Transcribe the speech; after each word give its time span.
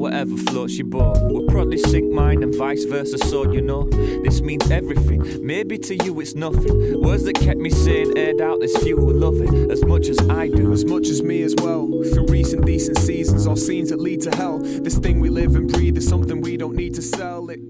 whatever 0.00 0.34
floats 0.36 0.78
your 0.78 0.86
boat. 0.86 1.18
We'll 1.20 1.46
probably 1.46 1.76
sink 1.76 2.10
mine 2.10 2.42
and 2.42 2.54
vice 2.54 2.84
versa, 2.84 3.18
so 3.18 3.52
you 3.52 3.60
know. 3.60 3.84
This 4.24 4.40
means 4.40 4.70
everything. 4.70 5.46
Maybe 5.46 5.76
to 5.78 5.94
you 6.04 6.18
it's 6.20 6.34
nothing. 6.34 7.02
Words 7.02 7.24
that 7.24 7.34
kept 7.34 7.58
me 7.58 7.68
sane 7.68 8.16
aired 8.16 8.40
out, 8.40 8.60
there's 8.60 8.76
few 8.82 8.96
who 8.96 9.12
love 9.12 9.40
it 9.40 9.70
as 9.70 9.84
much 9.84 10.08
as 10.08 10.18
I 10.30 10.48
do. 10.48 10.72
As 10.72 10.84
much 10.86 11.08
as 11.08 11.22
me 11.22 11.42
as 11.42 11.54
well. 11.58 11.86
Through 11.86 12.26
recent 12.28 12.64
decent 12.64 12.96
seasons 12.98 13.46
or 13.46 13.56
scenes 13.56 13.90
that 13.90 14.00
lead 14.00 14.22
to 14.22 14.34
hell. 14.34 14.58
This 14.58 14.96
thing 14.96 15.20
we 15.20 15.28
live 15.28 15.54
and 15.54 15.70
breathe 15.70 15.98
is 15.98 16.08
something 16.08 16.40
we 16.40 16.56
don't 16.56 16.74
need 16.74 16.94
to 16.94 17.02
sell. 17.02 17.50
It. 17.50 17.69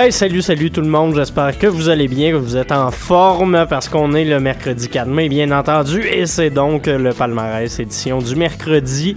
Hey, 0.00 0.12
salut, 0.12 0.42
salut 0.42 0.70
tout 0.70 0.80
le 0.80 0.86
monde. 0.86 1.16
J'espère 1.16 1.58
que 1.58 1.66
vous 1.66 1.88
allez 1.88 2.06
bien, 2.06 2.30
que 2.30 2.36
vous 2.36 2.56
êtes 2.56 2.70
en 2.70 2.92
forme 2.92 3.66
parce 3.68 3.88
qu'on 3.88 4.14
est 4.14 4.24
le 4.24 4.38
mercredi 4.38 4.88
4 4.88 5.08
mai, 5.08 5.28
bien 5.28 5.50
entendu. 5.50 6.06
Et 6.06 6.24
c'est 6.26 6.50
donc 6.50 6.86
le 6.86 7.12
palmarès 7.12 7.80
édition 7.80 8.18
du 8.18 8.36
mercredi. 8.36 9.16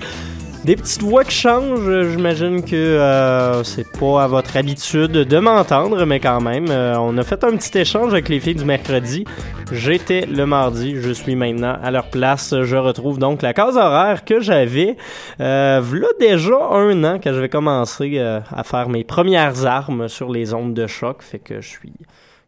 Des 0.64 0.76
petites 0.76 1.02
voix 1.02 1.24
qui 1.24 1.36
changent, 1.36 2.10
j'imagine 2.12 2.64
que 2.64 2.76
euh, 2.76 3.64
c'est 3.64 3.92
pas 3.98 4.24
à 4.24 4.28
votre 4.28 4.56
habitude 4.58 5.12
de 5.12 5.40
m'entendre, 5.40 6.06
mais 6.06 6.20
quand 6.20 6.40
même, 6.40 6.68
euh, 6.70 6.96
on 7.00 7.18
a 7.18 7.24
fait 7.24 7.44
un 7.44 7.58
petit 7.58 7.80
échange 7.80 8.14
avec 8.14 8.30
les 8.30 8.40
filles 8.40 8.56
du 8.56 8.66
mercredi. 8.66 9.26
J'étais 9.72 10.28
le 10.28 10.46
mardi, 10.46 10.98
je 10.98 11.12
suis 11.12 11.36
maintenant 11.36 11.78
à 11.82 11.90
leur 11.90 12.12
place. 12.12 12.54
Je 12.62 12.76
retrouve 12.76 13.18
donc 13.18 13.42
la 13.42 13.54
case 13.54 13.76
horaire 13.76 14.24
que 14.24 14.40
j'avais 14.40 14.98
euh, 15.40 15.82
là 15.82 16.08
déjà 16.20 16.58
un 16.72 17.04
an 17.06 17.20
que 17.20 17.34
j'avais 17.34 17.50
commencé 17.50 18.20
euh, 18.20 18.42
à 18.52 18.64
faire 18.64 18.88
mes 18.88 19.04
premières 19.04 19.66
armes 19.66 20.10
sur 20.10 20.32
les 20.32 20.54
ondes 20.54 20.76
de 20.76 20.86
choc, 20.86 21.24
fait 21.24 21.40
que 21.40 21.60
je 21.60 21.70
suis 21.70 21.94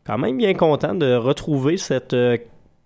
quand 0.06 0.18
même 0.18 0.38
bien 0.38 0.54
content 0.54 0.94
de 0.94 1.16
retrouver 1.16 1.78
cette 1.78 2.14
euh, 2.14 2.38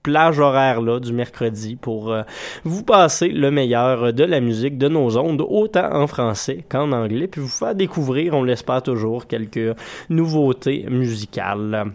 plage 0.07 0.39
horaire-là 0.39 1.01
du 1.01 1.11
mercredi 1.11 1.75
pour 1.75 2.13
euh, 2.13 2.21
vous 2.63 2.81
passer 2.81 3.27
le 3.27 3.51
meilleur 3.51 4.13
de 4.13 4.23
la 4.23 4.39
musique 4.39 4.77
de 4.77 4.87
nos 4.87 5.17
ondes, 5.17 5.45
autant 5.45 5.93
en 5.93 6.07
français 6.07 6.63
qu'en 6.69 6.93
anglais, 6.93 7.27
puis 7.27 7.41
vous 7.41 7.49
faire 7.49 7.75
découvrir, 7.75 8.33
on 8.33 8.43
l'espère 8.43 8.81
toujours, 8.81 9.27
quelques 9.27 9.75
nouveautés 10.09 10.85
musicales. 10.89 11.91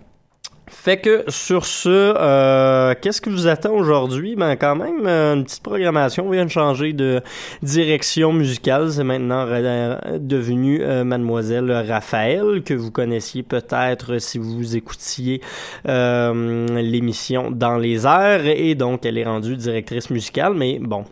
Fait 0.73 0.97
que 0.97 1.23
sur 1.29 1.65
ce, 1.65 1.89
euh, 1.89 2.95
qu'est-ce 3.01 3.21
qui 3.21 3.29
vous 3.29 3.47
attend 3.47 3.73
aujourd'hui? 3.73 4.35
Ben 4.35 4.57
quand 4.57 4.75
même, 4.75 5.07
euh, 5.07 5.35
une 5.35 5.45
petite 5.45 5.63
programmation 5.63 6.29
vient 6.29 6.45
de 6.45 6.51
changer 6.51 6.93
de 6.93 7.21
direction 7.63 8.33
musicale. 8.33 8.91
C'est 8.91 9.05
maintenant 9.05 9.47
euh, 9.49 10.19
devenu 10.19 10.83
euh, 10.83 11.05
Mademoiselle 11.05 11.71
Raphaël, 11.71 12.63
que 12.65 12.75
vous 12.75 12.91
connaissiez 12.91 13.45
peut-être 13.45 14.19
si 14.19 14.39
vous 14.39 14.75
écoutiez 14.75 15.41
l'émission 15.85 17.51
Dans 17.53 17.77
les 17.77 18.07
airs. 18.07 18.47
Et 18.47 18.75
donc, 18.75 19.05
elle 19.05 19.19
est 19.19 19.25
rendue 19.25 19.57
directrice 19.57 20.11
musicale. 20.11 20.55
Mais 20.55 20.79
bon, 20.81 21.05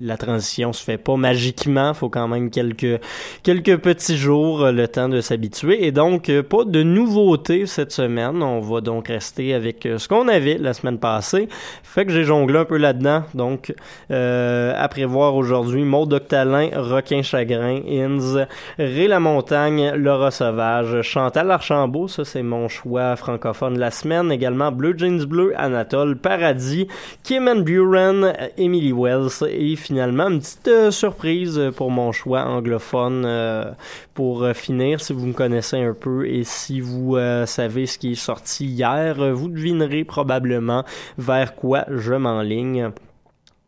la 0.00 0.16
transition 0.16 0.72
se 0.72 0.82
fait 0.82 0.98
pas 0.98 1.14
magiquement, 1.16 1.94
faut 1.94 2.08
quand 2.08 2.26
même 2.26 2.50
quelques 2.50 3.00
quelques 3.44 3.76
petits 3.76 4.16
jours 4.16 4.64
euh, 4.64 4.72
le 4.72 4.88
temps 4.88 5.08
de 5.08 5.20
s'habituer 5.20 5.86
et 5.86 5.92
donc 5.92 6.28
euh, 6.28 6.42
pas 6.42 6.64
de 6.64 6.82
nouveautés 6.82 7.66
cette 7.66 7.92
semaine. 7.92 8.42
On 8.42 8.58
va 8.58 8.80
donc 8.80 9.06
rester 9.06 9.54
avec 9.54 9.86
euh, 9.86 9.98
ce 9.98 10.08
qu'on 10.08 10.26
avait 10.26 10.58
la 10.58 10.74
semaine 10.74 10.98
passée. 10.98 11.48
Fait 11.84 12.04
que 12.04 12.10
j'ai 12.10 12.24
jonglé 12.24 12.58
un 12.58 12.64
peu 12.64 12.76
là-dedans. 12.76 13.22
Donc 13.34 13.72
euh, 14.10 14.72
à 14.76 14.88
prévoir 14.88 15.36
aujourd'hui 15.36 15.84
Maud 15.84 16.12
Octalin, 16.12 16.70
Requin 16.74 17.22
Chagrin, 17.22 17.80
Inz, 17.88 18.46
Ré 18.78 19.06
la 19.06 19.20
Montagne, 19.20 19.92
Laura 19.94 20.32
Sauvage, 20.32 21.02
Chantal 21.02 21.52
Archambault, 21.52 22.08
ça 22.08 22.24
c'est 22.24 22.42
mon 22.42 22.66
choix 22.66 23.14
francophone 23.14 23.74
de 23.74 23.80
la 23.80 23.92
semaine. 23.92 24.32
Également 24.32 24.72
Blue 24.72 24.98
Jeans 24.98 25.24
Bleu, 25.24 25.52
Anatole, 25.56 26.16
Paradis, 26.16 26.88
Kim 27.22 27.46
and 27.46 27.60
Buren, 27.60 28.32
Emily 28.58 28.92
Wells 28.92 29.44
et 29.48 29.70
finalement 29.84 30.28
une 30.28 30.40
petite 30.40 30.68
euh, 30.68 30.90
surprise 30.90 31.60
pour 31.76 31.90
mon 31.90 32.10
choix 32.10 32.44
anglophone 32.44 33.24
euh, 33.26 33.70
pour 34.14 34.42
euh, 34.42 34.54
finir. 34.54 35.00
Si 35.02 35.12
vous 35.12 35.26
me 35.26 35.34
connaissez 35.34 35.76
un 35.76 35.92
peu 35.92 36.26
et 36.26 36.42
si 36.42 36.80
vous 36.80 37.16
euh, 37.16 37.44
savez 37.44 37.84
ce 37.84 37.98
qui 37.98 38.12
est 38.12 38.14
sorti 38.14 38.64
hier, 38.64 39.20
euh, 39.20 39.32
vous 39.32 39.48
devinerez 39.48 40.04
probablement 40.04 40.84
vers 41.18 41.54
quoi 41.54 41.84
je 41.90 42.14
m'enligne. 42.14 42.92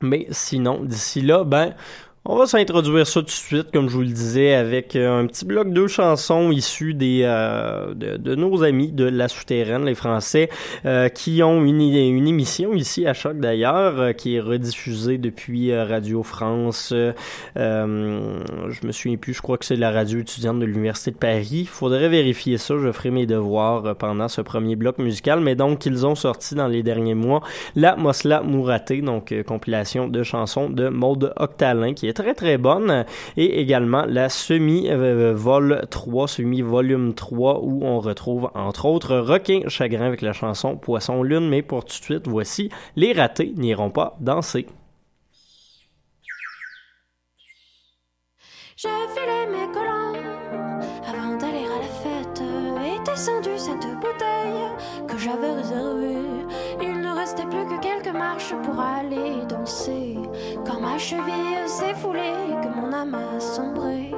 Mais 0.00 0.26
sinon, 0.30 0.84
d'ici 0.84 1.20
là, 1.20 1.44
ben, 1.44 1.74
on 2.28 2.36
va 2.36 2.46
s'introduire 2.46 3.06
ça 3.06 3.20
tout 3.20 3.26
de 3.26 3.30
suite, 3.30 3.70
comme 3.72 3.88
je 3.88 3.94
vous 3.94 4.02
le 4.02 4.08
disais, 4.08 4.54
avec 4.54 4.96
euh, 4.96 5.20
un 5.20 5.26
petit 5.26 5.44
bloc 5.44 5.70
de 5.72 5.86
chansons 5.86 6.50
issues 6.50 6.94
des 6.94 7.20
euh, 7.24 7.94
de, 7.94 8.16
de 8.16 8.34
nos 8.34 8.62
amis 8.64 8.92
de 8.92 9.04
La 9.04 9.28
Souterraine, 9.28 9.84
les 9.84 9.94
Français, 9.94 10.48
euh, 10.84 11.08
qui 11.08 11.42
ont 11.42 11.64
une, 11.64 11.80
une 11.80 12.26
émission 12.26 12.74
ici 12.74 13.06
à 13.06 13.14
Choc 13.14 13.38
d'ailleurs, 13.38 14.00
euh, 14.00 14.12
qui 14.12 14.36
est 14.36 14.40
rediffusée 14.40 15.18
depuis 15.18 15.70
euh, 15.70 15.84
Radio 15.84 16.22
France. 16.22 16.92
euh, 16.92 17.14
je 17.56 18.86
me 18.86 18.92
souviens 18.92 19.16
plus, 19.16 19.34
je 19.34 19.42
crois 19.42 19.56
que 19.58 19.64
c'est 19.64 19.76
la 19.76 19.90
radio 19.90 20.18
étudiante 20.18 20.58
de 20.58 20.64
l'Université 20.64 21.12
de 21.12 21.16
Paris. 21.16 21.66
Faudrait 21.70 22.08
vérifier 22.08 22.58
ça, 22.58 22.74
je 22.82 22.90
ferai 22.90 23.10
mes 23.10 23.26
devoirs 23.26 23.94
pendant 23.96 24.28
ce 24.28 24.40
premier 24.40 24.74
bloc 24.74 24.98
musical. 24.98 25.40
Mais 25.40 25.54
donc, 25.54 25.86
ils 25.86 26.04
ont 26.04 26.14
sorti 26.16 26.54
dans 26.54 26.68
les 26.68 26.82
derniers 26.82 27.14
mois 27.14 27.42
la 27.76 27.94
Mosla 27.96 28.42
Mouraté, 28.42 29.00
donc 29.00 29.34
compilation 29.46 30.08
de 30.08 30.22
chansons 30.22 30.68
de 30.68 30.88
Maude 30.88 31.32
Octalin, 31.36 31.94
qui 31.94 32.08
est 32.08 32.15
très 32.16 32.34
très 32.34 32.56
bonne, 32.56 33.04
et 33.36 33.60
également 33.60 34.04
la 34.06 34.28
semi-vol 34.30 35.86
3, 35.90 36.28
semi-volume 36.28 37.14
3, 37.14 37.60
où 37.62 37.84
on 37.84 38.00
retrouve 38.00 38.50
entre 38.54 38.86
autres 38.86 39.16
Requin 39.16 39.68
Chagrin 39.68 40.06
avec 40.06 40.22
la 40.22 40.32
chanson 40.32 40.76
Poisson 40.76 41.22
Lune, 41.22 41.48
mais 41.48 41.62
pour 41.62 41.84
tout 41.84 41.98
de 41.98 42.04
suite, 42.04 42.26
voici 42.26 42.70
Les 42.96 43.12
ratés 43.12 43.52
n'iront 43.56 43.90
pas 43.90 44.16
danser. 44.20 44.66
J'ai 48.76 48.88
filé 49.14 49.46
mes 49.50 49.72
collants 49.72 50.12
avant 51.06 51.36
d'aller 51.36 51.64
à 51.64 51.78
la 51.80 51.92
fête 52.02 52.42
et 52.86 53.10
descendu 53.10 53.50
cette 53.56 53.86
bouteille 54.00 55.06
que 55.06 55.18
j'avais 55.18 55.52
réservée. 55.52 56.16
Il 56.80 57.00
ne 57.00 57.14
restait 57.14 57.46
plus 57.46 57.66
que 57.66 57.85
marche 58.16 58.54
pour 58.64 58.78
aller 58.80 59.44
danser. 59.48 60.16
Quand 60.66 60.80
ma 60.80 60.98
cheville 60.98 61.66
s'est 61.66 61.94
foulée, 61.94 62.54
que 62.62 62.68
mon 62.80 62.92
âme 62.92 63.14
a 63.14 63.40
sombré. 63.40 64.12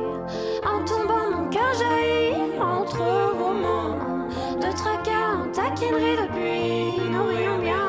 En 0.65 0.85
tombant, 0.85 1.31
mon 1.31 1.49
cœur 1.49 1.73
jaillit 1.75 2.59
entre 2.61 3.03
vos 3.39 3.55
mains. 3.65 4.29
De 4.61 4.71
tracas 4.77 5.37
en 5.43 5.51
taquinerie 5.53 6.17
depuis, 6.23 7.11
nous 7.11 7.25
rions 7.25 7.59
bien. 7.59 7.89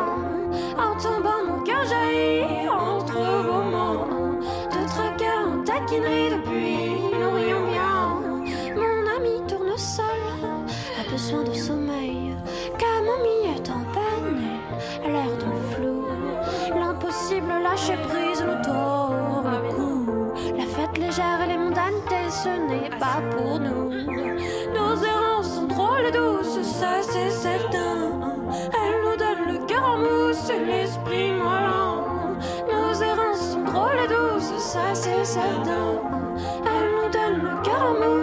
En 0.78 0.96
tombant, 0.98 1.44
mon 1.48 1.64
cœur 1.64 1.86
jaillit 1.86 2.68
entre 2.70 3.20
vos 3.48 3.64
mains. 3.64 4.08
De 4.74 4.88
tracas 4.88 5.40
en 5.48 5.64
taquinerie 5.64 6.30
depuis. 6.32 6.38
Lâcher 17.80 18.02
prise, 18.10 18.44
le 18.44 18.62
tort, 18.62 19.44
le 19.46 19.74
coup. 19.74 20.06
La 20.58 20.66
fête 20.66 20.98
légère 20.98 21.42
et 21.44 21.48
les 21.48 21.58
mondanités, 21.58 22.30
ce 22.30 22.50
n'est 22.50 22.90
pas 22.90 23.22
pour 23.31 23.60
nous. 23.60 23.90
Nos 23.90 25.02
errances 25.02 25.56
sont 25.56 25.68
drôles 25.68 26.06
et 26.08 26.12
douces, 26.12 26.62
ça 26.62 27.02
c'est 27.02 27.30
certain. 27.30 28.12
Elles 28.74 29.02
nous 29.06 29.18
donnent 29.18 29.54
le 29.54 29.66
cœur 29.66 29.86
en 29.86 29.98
mousse 29.98 30.50
et 30.50 30.66
l'esprit 30.66 31.31
malin. 31.31 32.04
Nos 32.70 33.02
errances 33.02 33.52
sont 33.54 33.64
drôles 33.64 34.00
et 34.04 34.08
douces, 34.08 34.62
ça 34.62 34.94
c'est 34.94 35.24
certain. 35.24 36.02
Elles 36.66 36.92
nous 36.98 37.10
donnent 37.10 37.44
le 37.50 37.62
cœur 37.64 37.82
en 37.82 37.94
mousse 37.94 38.19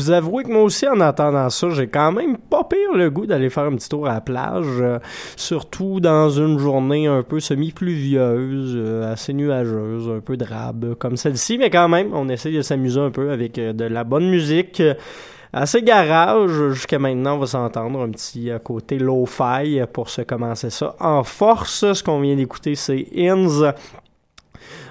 vous 0.00 0.10
avouez 0.10 0.44
que 0.44 0.48
moi 0.48 0.62
aussi, 0.62 0.88
en 0.88 0.98
attendant 1.00 1.50
ça, 1.50 1.68
j'ai 1.68 1.86
quand 1.86 2.10
même 2.10 2.38
pas 2.38 2.64
pire 2.64 2.94
le 2.94 3.10
goût 3.10 3.26
d'aller 3.26 3.50
faire 3.50 3.64
un 3.64 3.76
petit 3.76 3.88
tour 3.88 4.06
à 4.06 4.14
la 4.14 4.20
plage, 4.22 4.64
euh, 4.80 4.98
surtout 5.36 6.00
dans 6.00 6.30
une 6.30 6.58
journée 6.58 7.06
un 7.06 7.22
peu 7.22 7.38
semi-pluvieuse, 7.38 8.72
euh, 8.76 9.12
assez 9.12 9.34
nuageuse, 9.34 10.08
un 10.08 10.20
peu 10.20 10.38
drabe 10.38 10.94
comme 10.94 11.18
celle-ci, 11.18 11.58
mais 11.58 11.68
quand 11.68 11.88
même, 11.88 12.14
on 12.14 12.30
essaie 12.30 12.50
de 12.50 12.62
s'amuser 12.62 12.98
un 12.98 13.10
peu 13.10 13.30
avec 13.30 13.58
euh, 13.58 13.74
de 13.74 13.84
la 13.84 14.04
bonne 14.04 14.30
musique. 14.30 14.82
Assez 15.52 15.82
garage, 15.82 16.70
jusqu'à 16.72 16.98
maintenant, 16.98 17.34
on 17.34 17.40
va 17.40 17.46
s'entendre 17.46 18.00
un 18.00 18.10
petit 18.10 18.50
côté 18.62 18.98
low-fi 18.98 19.80
pour 19.92 20.08
se 20.08 20.22
commencer 20.22 20.70
ça 20.70 20.94
en 21.00 21.24
force. 21.24 21.92
Ce 21.92 22.04
qu'on 22.04 22.20
vient 22.20 22.36
d'écouter, 22.36 22.76
c'est 22.76 23.06
Inns 23.16 23.72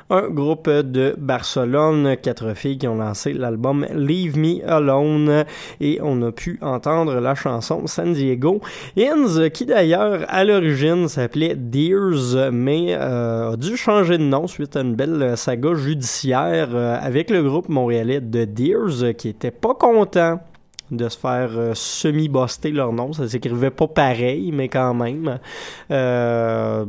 un 0.09 0.29
groupe 0.29 0.69
de 0.69 1.15
Barcelone, 1.17 2.15
quatre 2.21 2.53
filles 2.55 2.77
qui 2.77 2.87
ont 2.87 2.95
lancé 2.95 3.33
l'album 3.33 3.85
Leave 3.93 4.37
Me 4.37 4.67
Alone 4.67 5.45
et 5.79 5.99
on 6.01 6.21
a 6.23 6.31
pu 6.31 6.57
entendre 6.61 7.19
la 7.19 7.35
chanson 7.35 7.85
San 7.87 8.13
Diego. 8.13 8.59
Inns, 8.97 9.49
qui 9.51 9.65
d'ailleurs 9.65 10.25
à 10.27 10.43
l'origine 10.43 11.07
s'appelait 11.07 11.55
Deers, 11.55 12.51
mais 12.51 12.95
euh, 12.95 13.53
a 13.53 13.57
dû 13.57 13.77
changer 13.77 14.17
de 14.17 14.23
nom 14.23 14.47
suite 14.47 14.75
à 14.75 14.81
une 14.81 14.95
belle 14.95 15.37
saga 15.37 15.75
judiciaire 15.75 16.69
euh, 16.73 16.97
avec 16.99 17.29
le 17.29 17.43
groupe 17.43 17.69
montréalais 17.69 18.21
de 18.21 18.45
Deers 18.45 19.13
qui 19.15 19.29
était 19.29 19.51
pas 19.51 19.75
content 19.75 20.39
de 20.91 21.07
se 21.09 21.17
faire 21.17 21.49
euh, 21.55 21.73
semi-buster 21.73 22.71
leur 22.71 22.93
nom. 22.93 23.13
Ça 23.13 23.27
s'écrivait 23.27 23.69
pas 23.69 23.87
pareil, 23.87 24.51
mais 24.51 24.69
quand 24.69 24.93
même. 24.93 25.39
Euh, 25.91 26.85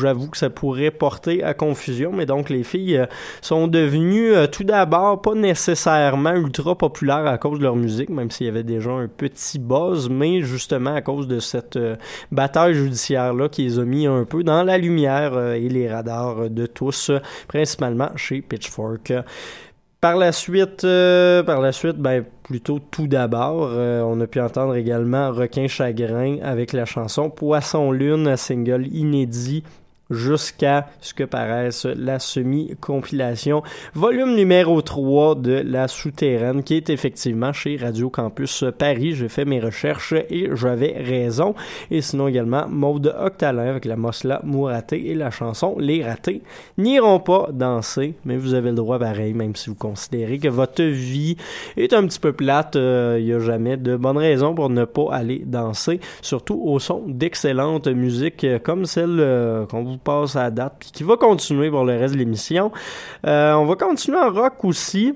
J'avoue 0.00 0.28
que 0.28 0.36
ça 0.36 0.50
pourrait 0.50 0.90
porter 0.90 1.42
à 1.42 1.54
confusion, 1.54 2.12
mais 2.12 2.26
donc 2.26 2.50
les 2.50 2.62
filles 2.62 2.98
euh, 2.98 3.06
sont 3.40 3.66
devenues 3.68 4.32
euh, 4.34 4.46
tout 4.46 4.64
d'abord 4.64 5.20
pas 5.20 5.34
nécessairement 5.34 6.34
ultra 6.34 6.76
populaires 6.76 7.26
à 7.26 7.38
cause 7.38 7.58
de 7.58 7.64
leur 7.64 7.76
musique, 7.76 8.10
même 8.10 8.30
s'il 8.30 8.46
y 8.46 8.50
avait 8.50 8.62
déjà 8.62 8.90
un 8.90 9.08
petit 9.08 9.58
buzz, 9.58 10.08
mais 10.08 10.42
justement 10.42 10.94
à 10.94 11.02
cause 11.02 11.26
de 11.26 11.40
cette 11.40 11.78
bataille 12.30 12.74
judiciaire-là 12.74 13.48
qui 13.48 13.62
les 13.64 13.78
a 13.78 13.84
mis 13.84 14.06
un 14.06 14.24
peu 14.24 14.42
dans 14.42 14.62
la 14.62 14.78
lumière 14.78 15.38
et 15.54 15.68
les 15.68 15.90
radars 15.90 16.50
de 16.50 16.66
tous, 16.66 17.10
principalement 17.48 18.10
chez 18.16 18.42
Pitchfork. 18.42 19.12
Par 20.00 20.16
la 20.16 20.30
suite, 20.30 20.84
euh, 20.84 21.42
par 21.42 21.60
la 21.60 21.72
suite, 21.72 21.96
ben 21.96 22.24
plutôt 22.42 22.78
tout 22.78 23.06
d'abord, 23.08 23.68
euh, 23.70 24.02
on 24.02 24.20
a 24.20 24.26
pu 24.26 24.40
entendre 24.40 24.76
également 24.76 25.32
Requin 25.32 25.68
Chagrin 25.68 26.38
avec 26.42 26.72
la 26.72 26.84
chanson 26.84 27.30
Poisson 27.30 27.92
Lune, 27.92 28.36
single 28.36 28.86
inédit 28.88 29.64
jusqu'à 30.10 30.86
ce 31.00 31.14
que 31.14 31.24
paraisse 31.24 31.84
la 31.84 32.18
semi-compilation 32.18 33.62
volume 33.94 34.34
numéro 34.34 34.80
3 34.80 35.34
de 35.36 35.62
La 35.64 35.88
Souterraine 35.88 36.62
qui 36.62 36.74
est 36.74 36.90
effectivement 36.90 37.52
chez 37.52 37.76
Radio 37.76 38.08
Campus 38.08 38.64
Paris. 38.78 39.14
J'ai 39.14 39.28
fait 39.28 39.44
mes 39.44 39.60
recherches 39.60 40.14
et 40.30 40.48
j'avais 40.54 41.02
raison. 41.02 41.54
Et 41.90 42.02
sinon 42.02 42.28
également 42.28 42.68
Maude 42.68 43.14
Octalin 43.18 43.68
avec 43.68 43.84
la 43.84 43.96
Mosla 43.96 44.40
Mouraté 44.44 45.10
et 45.10 45.14
la 45.14 45.30
chanson 45.30 45.76
Les 45.78 46.04
Ratés 46.04 46.42
n'iront 46.78 47.20
pas 47.20 47.48
danser, 47.52 48.14
mais 48.24 48.36
vous 48.36 48.54
avez 48.54 48.70
le 48.70 48.76
droit 48.76 48.98
pareil, 48.98 49.34
même 49.34 49.56
si 49.56 49.70
vous 49.70 49.76
considérez 49.76 50.38
que 50.38 50.48
votre 50.48 50.84
vie 50.84 51.36
est 51.76 51.92
un 51.92 52.06
petit 52.06 52.20
peu 52.20 52.32
plate. 52.32 52.76
Euh, 52.76 53.16
il 53.18 53.26
n'y 53.26 53.32
a 53.32 53.40
jamais 53.40 53.76
de 53.76 53.96
bonne 53.96 54.18
raison 54.18 54.54
pour 54.54 54.70
ne 54.70 54.84
pas 54.84 55.08
aller 55.12 55.42
danser, 55.44 56.00
surtout 56.22 56.60
au 56.64 56.78
son 56.78 57.02
d'excellente 57.06 57.88
musique 57.88 58.46
comme 58.62 58.84
celle 58.86 59.16
euh, 59.18 59.66
qu'on 59.66 59.82
vous 59.82 59.95
passe 59.96 60.36
à 60.36 60.50
date, 60.50 60.74
puis 60.78 60.90
qui 60.92 61.02
va 61.02 61.16
continuer 61.16 61.70
pour 61.70 61.84
le 61.84 61.98
reste 61.98 62.14
de 62.14 62.18
l'émission. 62.18 62.72
Euh, 63.26 63.54
on 63.54 63.66
va 63.66 63.74
continuer 63.76 64.18
en 64.18 64.30
rock 64.30 64.64
aussi 64.64 65.14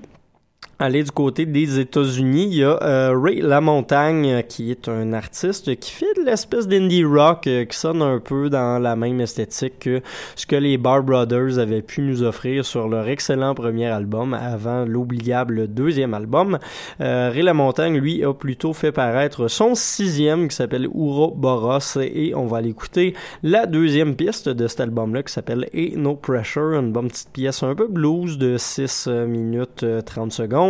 aller 0.80 1.04
du 1.04 1.10
côté 1.10 1.44
des 1.44 1.78
États-Unis, 1.78 2.46
il 2.50 2.54
y 2.54 2.64
a 2.64 2.82
euh, 2.82 3.14
Ray 3.14 3.42
LaMontagne 3.42 4.42
qui 4.48 4.70
est 4.70 4.88
un 4.88 5.12
artiste 5.12 5.78
qui 5.78 5.90
fait 5.90 6.14
de 6.16 6.24
l'espèce 6.24 6.66
d'indie 6.66 7.04
rock 7.04 7.46
euh, 7.46 7.66
qui 7.66 7.76
sonne 7.76 8.00
un 8.00 8.18
peu 8.18 8.48
dans 8.48 8.78
la 8.82 8.96
même 8.96 9.20
esthétique 9.20 9.78
que 9.80 10.00
ce 10.36 10.46
que 10.46 10.56
les 10.56 10.78
Bar 10.78 11.02
Brothers 11.02 11.58
avaient 11.58 11.82
pu 11.82 12.00
nous 12.00 12.22
offrir 12.22 12.64
sur 12.64 12.88
leur 12.88 13.06
excellent 13.08 13.54
premier 13.54 13.88
album 13.88 14.32
avant 14.32 14.86
l'oubliable 14.86 15.68
deuxième 15.68 16.14
album. 16.14 16.58
Euh, 17.02 17.30
Ray 17.30 17.42
LaMontagne, 17.42 17.98
lui, 17.98 18.24
a 18.24 18.32
plutôt 18.32 18.72
fait 18.72 18.90
paraître 18.90 19.48
son 19.48 19.74
sixième 19.74 20.48
qui 20.48 20.56
s'appelle 20.56 20.88
Boros 20.88 22.00
et 22.00 22.34
on 22.34 22.46
va 22.46 22.62
l'écouter 22.62 23.12
la 23.42 23.66
deuxième 23.66 24.16
piste 24.16 24.48
de 24.48 24.66
cet 24.66 24.80
album-là 24.80 25.24
qui 25.24 25.32
s'appelle 25.32 25.68
A 25.74 25.96
No 25.98 26.14
Pressure, 26.14 26.72
une 26.72 26.92
bonne 26.92 27.08
petite 27.08 27.32
pièce 27.32 27.62
un 27.62 27.74
peu 27.74 27.86
blues 27.86 28.38
de 28.38 28.56
6 28.56 29.08
minutes 29.26 29.84
30 30.06 30.32
secondes. 30.32 30.69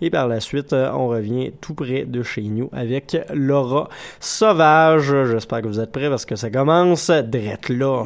Et 0.00 0.10
par 0.10 0.28
la 0.28 0.40
suite, 0.40 0.72
euh, 0.72 0.90
on 0.92 1.08
revient 1.08 1.52
tout 1.60 1.74
près 1.74 2.04
de 2.04 2.22
chez 2.22 2.42
nous 2.42 2.68
avec 2.72 3.16
Laura 3.32 3.88
Sauvage. 4.20 5.14
J'espère 5.30 5.62
que 5.62 5.68
vous 5.68 5.80
êtes 5.80 5.92
prêts 5.92 6.08
parce 6.08 6.24
que 6.24 6.36
ça 6.36 6.50
commence 6.50 7.10
drette 7.10 7.68
là. 7.68 8.04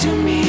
to 0.00 0.16
me. 0.16 0.39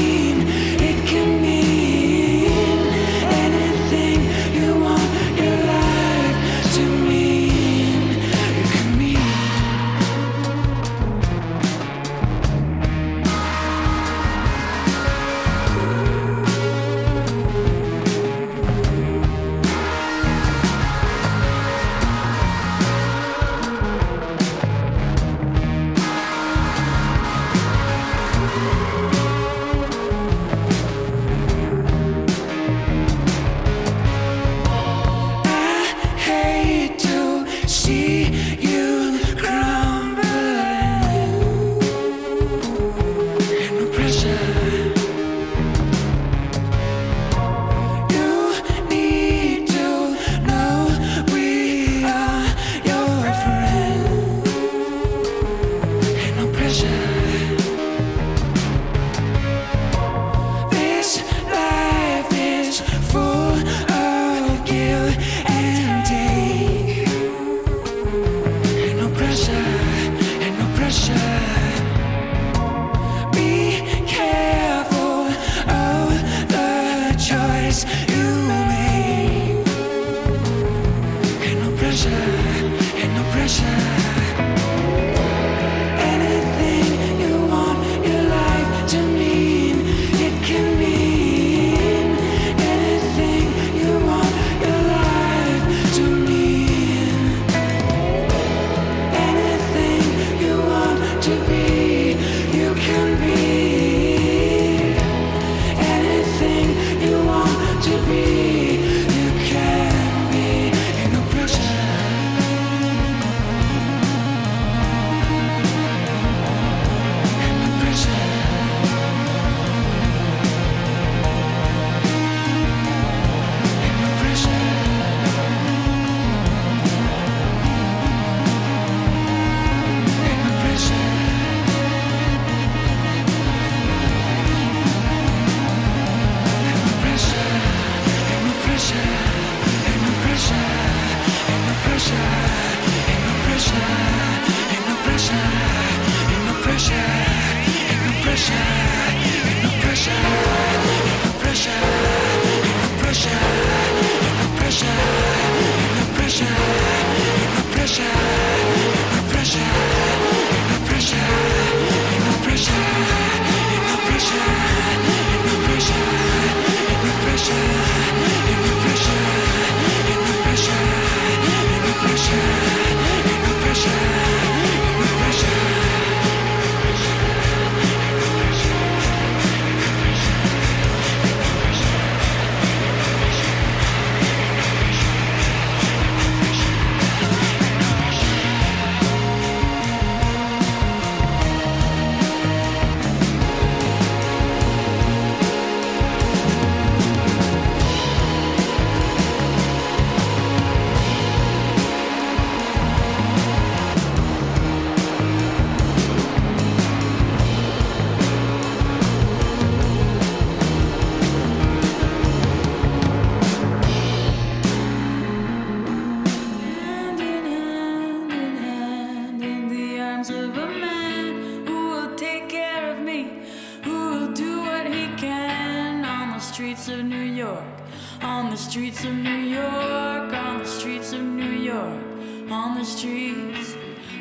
streets 226.62 226.89
of 226.89 227.04
New 227.04 227.24
York, 227.45 227.74
on 228.21 228.52
the 228.52 228.56
streets 228.56 229.04
of 229.04 229.15
New 229.15 229.41
York, 229.60 230.32
on 230.32 230.60
the 230.60 230.65
streets 230.67 231.12
of 231.12 231.24
New 231.24 231.56
York, 231.71 232.04
on 232.52 232.78
the 232.78 232.86
streets. 232.86 233.76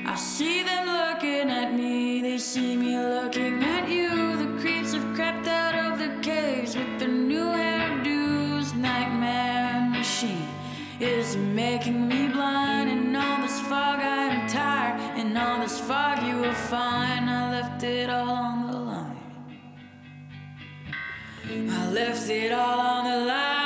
I 0.07 0.17
see 0.17 0.63
them 0.63 0.87
looking 0.87 1.51
at 1.51 1.75
me, 1.75 2.23
they 2.23 2.39
see 2.39 2.77
me 2.77 2.99
looking 2.99 3.63
at 3.63 3.91
you. 3.91 4.09
The 4.39 4.59
creeps 4.59 4.95
have 4.95 5.15
crept 5.15 5.49
out 5.49 5.75
of 5.75 5.99
their 5.99 6.19
caves 6.21 6.75
with 6.75 6.99
their 6.99 7.09
new 7.09 7.45
hairdos. 7.45 8.75
Nightmare 8.75 9.91
machine 9.91 10.49
is 10.99 11.37
making 11.37 12.09
me 12.09 12.29
blind, 12.29 12.89
and 12.89 13.15
all 13.19 13.43
this 13.43 13.61
fog 13.69 13.99
I 14.01 14.33
am 14.33 14.49
tired, 14.49 14.99
and 15.19 15.37
all 15.37 15.61
this 15.61 15.79
fog 15.79 16.23
you 16.27 16.37
will 16.37 16.61
find. 16.73 17.29
I 17.29 17.51
left 17.51 17.83
it 17.83 18.09
all 18.09 18.50
left 21.91 22.31
it 22.31 22.53
all 22.53 22.79
on 22.79 23.05
the 23.05 23.27
line. 23.27 23.60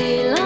À 0.00 0.39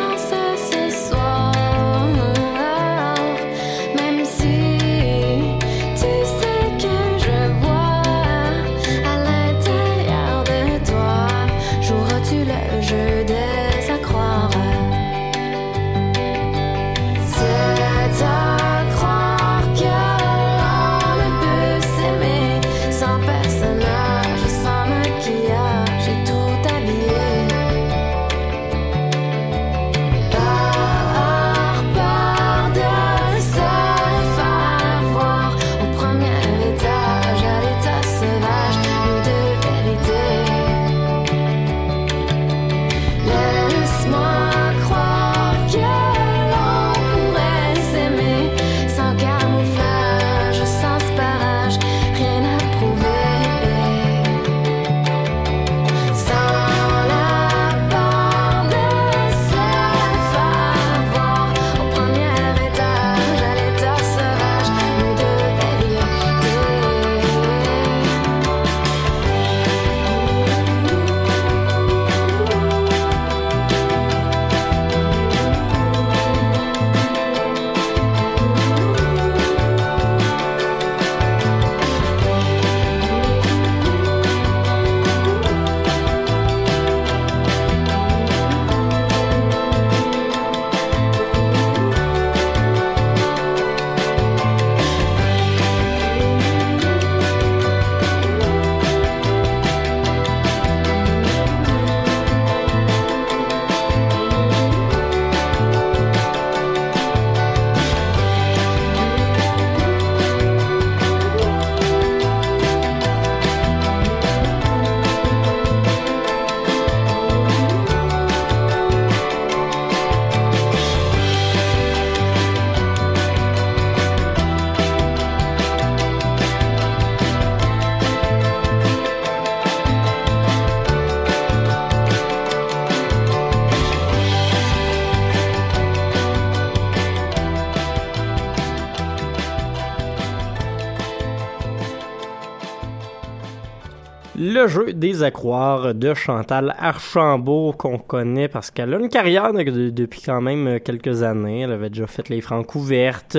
Jeu 144.67 144.93
des 144.93 145.23
accroires 145.23 145.95
de 145.95 146.15
Chantal 146.15 146.75
Archambault 146.79 147.73
qu'on 147.77 147.99
connaît 147.99 148.49
parce 148.49 148.71
qu'elle 148.71 148.95
a 148.95 148.99
une 148.99 149.09
carrière 149.09 149.53
de- 149.53 149.91
depuis 149.91 150.21
quand 150.23 150.41
même 150.41 150.81
quelques 150.81 151.23
années. 151.23 151.61
Elle 151.61 151.73
avait 151.73 151.91
déjà 151.91 152.07
fait 152.07 152.29
les 152.29 152.41
francs 152.41 152.75
ouvertes. 152.75 153.37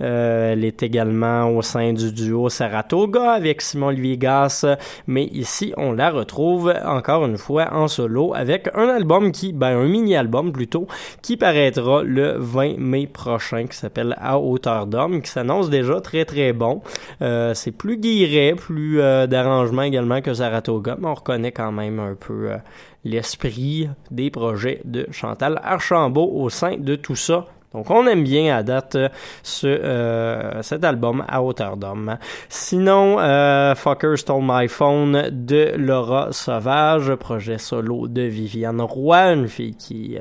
Euh, 0.00 0.52
elle 0.52 0.64
est 0.64 0.82
également 0.82 1.50
au 1.50 1.62
sein 1.62 1.92
du 1.92 2.12
duo 2.12 2.48
Saratoga 2.48 3.32
avec 3.32 3.60
Simon-Olivier 3.62 4.16
Gass. 4.18 4.64
Mais 5.06 5.24
ici, 5.24 5.72
on 5.76 5.92
la 5.92 6.10
retrouve 6.10 6.72
encore 6.84 7.24
une 7.26 7.36
fois 7.38 7.68
en 7.72 7.88
solo 7.88 8.32
avec 8.34 8.68
un 8.74 8.88
album 8.88 9.32
qui, 9.32 9.52
ben 9.52 9.76
un 9.78 9.86
mini-album 9.88 10.52
plutôt, 10.52 10.86
qui 11.22 11.36
paraîtra 11.36 12.02
le 12.02 12.34
20 12.38 12.78
mai 12.78 13.06
prochain 13.06 13.66
qui 13.66 13.76
s'appelle 13.76 14.14
À 14.20 14.38
hauteur 14.38 14.86
d'homme, 14.86 15.22
qui 15.22 15.30
s'annonce 15.30 15.70
déjà 15.70 16.00
très 16.00 16.24
très 16.24 16.52
bon. 16.52 16.82
Euh, 17.22 17.54
c'est 17.54 17.70
plus 17.72 17.96
guilleret, 17.96 18.54
plus 18.54 19.00
euh, 19.00 19.26
d'arrangement 19.26 19.82
également 19.82 20.20
que 20.20 20.32
Saratoga, 20.34 20.59
on 20.68 21.14
reconnaît 21.14 21.52
quand 21.52 21.72
même 21.72 21.98
un 21.98 22.14
peu 22.14 22.50
euh, 22.50 22.56
l'esprit 23.04 23.88
des 24.10 24.30
projets 24.30 24.80
de 24.84 25.06
Chantal 25.10 25.60
Archambault 25.62 26.30
au 26.34 26.50
sein 26.50 26.76
de 26.76 26.96
tout 26.96 27.16
ça. 27.16 27.46
Donc 27.72 27.88
on 27.90 28.06
aime 28.06 28.24
bien 28.24 28.56
à 28.56 28.62
date 28.62 28.96
euh, 28.96 29.08
ce, 29.42 29.66
euh, 29.66 30.62
cet 30.62 30.84
album 30.84 31.24
à 31.28 31.42
hauteur 31.42 31.76
d'homme. 31.76 32.16
Sinon, 32.48 33.18
euh, 33.20 33.74
Fucker 33.74 34.16
Stole 34.16 34.42
My 34.42 34.66
Phone 34.66 35.28
de 35.30 35.74
Laura 35.76 36.32
Sauvage, 36.32 37.14
projet 37.14 37.58
solo 37.58 38.08
de 38.08 38.22
Viviane 38.22 38.80
Roy, 38.80 39.34
une 39.34 39.48
fille 39.48 39.74
qui... 39.74 40.18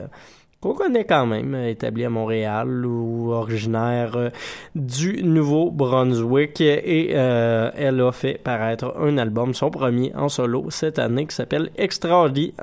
qu'on 0.62 0.74
connaît 0.74 1.06
quand 1.06 1.26
même, 1.26 1.56
euh, 1.56 1.70
établi 1.70 2.04
à 2.04 2.10
Montréal 2.10 2.86
ou 2.86 3.32
originaire 3.32 4.16
euh, 4.16 4.30
du 4.76 5.24
Nouveau-Brunswick. 5.24 6.60
Et 6.62 7.12
euh, 7.14 7.72
elle 7.76 8.02
a 8.02 8.12
fait 8.12 8.38
paraître 8.44 8.94
un 9.00 9.18
album, 9.18 9.54
son 9.54 9.70
premier 9.70 10.14
en 10.16 10.30
solo 10.30 10.70
cette 10.70 11.00
année, 11.00 11.26
qui 11.26 11.36
s'appelle 11.36 11.70
Extraordinary. 11.78 12.54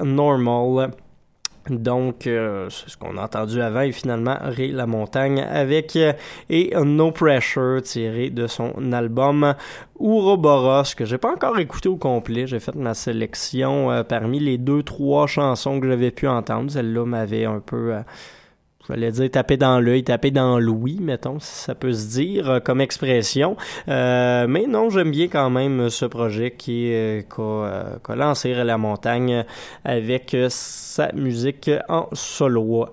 Donc, 1.68 2.26
euh, 2.26 2.68
c'est 2.70 2.90
ce 2.90 2.96
qu'on 2.96 3.16
a 3.16 3.22
entendu 3.22 3.60
avant 3.60 3.80
et 3.80 3.92
finalement 3.92 4.36
Ray 4.40 4.72
La 4.72 4.86
Montagne 4.86 5.40
avec 5.40 5.96
euh, 5.96 6.12
et 6.48 6.72
No 6.76 7.10
Pressure 7.10 7.82
tiré 7.82 8.30
de 8.30 8.46
son 8.46 8.92
album 8.92 9.54
Ouroboros 9.98 10.94
que 10.96 11.04
j'ai 11.04 11.18
pas 11.18 11.32
encore 11.32 11.58
écouté 11.58 11.88
au 11.88 11.96
complet. 11.96 12.46
J'ai 12.46 12.60
fait 12.60 12.74
ma 12.74 12.94
sélection 12.94 13.90
euh, 13.90 14.02
parmi 14.02 14.38
les 14.38 14.58
deux 14.58 14.82
trois 14.82 15.26
chansons 15.26 15.80
que 15.80 15.88
j'avais 15.88 16.10
pu 16.10 16.28
entendre. 16.28 16.70
Celle-là 16.70 17.04
m'avait 17.04 17.44
un 17.44 17.60
peu 17.60 17.94
je 18.88 18.94
vais 18.94 19.10
dire 19.10 19.30
taper 19.30 19.56
dans 19.56 19.80
l'œil, 19.80 20.04
taper 20.04 20.30
dans 20.30 20.58
l'ouïe, 20.58 20.98
mettons, 21.00 21.38
si 21.40 21.64
ça 21.64 21.74
peut 21.74 21.92
se 21.92 22.08
dire 22.08 22.50
euh, 22.50 22.60
comme 22.60 22.80
expression. 22.80 23.56
Euh, 23.88 24.46
mais 24.48 24.66
non, 24.66 24.90
j'aime 24.90 25.10
bien 25.10 25.28
quand 25.28 25.50
même 25.50 25.90
ce 25.90 26.04
projet 26.04 26.52
qui 26.52 26.92
euh, 26.92 27.22
euh, 27.38 27.96
lancé 28.14 28.54
la 28.54 28.78
montagne 28.78 29.44
avec 29.84 30.34
euh, 30.34 30.46
sa 30.50 31.12
musique 31.12 31.70
en 31.88 32.08
solo. 32.12 32.86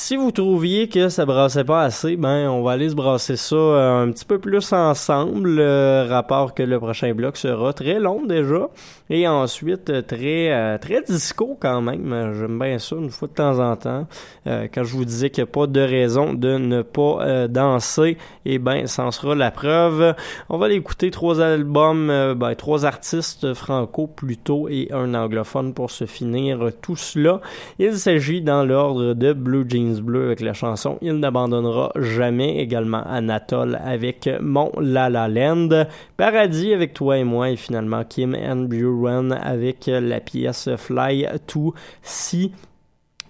Si 0.00 0.14
vous 0.14 0.30
trouviez 0.30 0.88
que 0.88 1.08
ça 1.08 1.26
brassait 1.26 1.64
pas 1.64 1.82
assez, 1.82 2.16
ben 2.16 2.48
on 2.48 2.62
va 2.62 2.70
aller 2.70 2.88
se 2.88 2.94
brasser 2.94 3.36
ça 3.36 3.56
euh, 3.56 4.04
un 4.04 4.12
petit 4.12 4.24
peu 4.24 4.38
plus 4.38 4.72
ensemble. 4.72 5.56
Le 5.56 6.06
rapport 6.08 6.54
que 6.54 6.62
le 6.62 6.78
prochain 6.78 7.12
bloc 7.14 7.36
sera 7.36 7.72
très 7.72 7.98
long 7.98 8.24
déjà 8.24 8.68
et 9.10 9.26
ensuite 9.26 9.90
euh, 9.90 10.02
très 10.02 10.52
euh, 10.52 10.78
très 10.78 11.02
disco 11.02 11.56
quand 11.60 11.80
même. 11.80 12.32
J'aime 12.38 12.58
bien 12.58 12.78
ça 12.78 12.96
une 12.96 13.10
fois 13.10 13.28
de 13.28 13.34
temps 13.34 13.58
en 13.58 13.76
temps. 13.76 14.06
Euh, 14.46 14.68
quand 14.72 14.84
je 14.84 14.94
vous 14.94 15.04
disais 15.04 15.30
qu'il 15.30 15.44
n'y 15.44 15.50
a 15.50 15.52
pas 15.52 15.66
de 15.66 15.80
raison 15.80 16.34
de 16.34 16.58
ne 16.58 16.82
pas 16.82 17.48
danser, 17.48 18.18
et 18.44 18.58
ben 18.58 18.86
ça 18.86 19.04
en 19.04 19.10
sera 19.10 19.34
la 19.34 19.50
preuve. 19.50 20.14
On 20.48 20.58
va 20.58 20.66
aller 20.66 20.76
écouter 20.76 21.10
trois 21.10 21.40
albums, 21.40 22.34
ben, 22.36 22.54
trois 22.54 22.84
artistes 22.84 23.54
franco 23.54 24.06
plutôt 24.06 24.68
et 24.68 24.88
un 24.92 25.14
anglophone 25.14 25.74
pour 25.74 25.90
se 25.90 26.06
finir 26.06 26.70
tout 26.82 26.96
cela. 26.96 27.40
Il 27.78 27.94
s'agit 27.94 28.42
dans 28.42 28.64
l'ordre 28.64 29.14
de 29.14 29.32
Blue 29.32 29.64
Jeans 29.68 30.00
Bleu 30.00 30.26
avec 30.26 30.40
la 30.40 30.52
chanson 30.52 30.98
Il 31.02 31.14
n'abandonnera 31.14 31.92
jamais, 31.96 32.58
également 32.58 33.02
Anatole 33.04 33.78
avec 33.84 34.28
Mon 34.40 34.70
La 34.80 35.10
La 35.10 35.28
Land, 35.28 35.86
Paradis 36.16 36.72
avec 36.72 36.94
toi 36.94 37.18
et 37.18 37.24
moi 37.24 37.50
et 37.50 37.56
finalement 37.56 38.04
Kim 38.04 38.34
and 38.34 38.64
Avec 39.06 39.86
la 39.86 40.20
pièce 40.20 40.68
Fly 40.76 41.26
to 41.46 41.74
Sea 42.02 42.52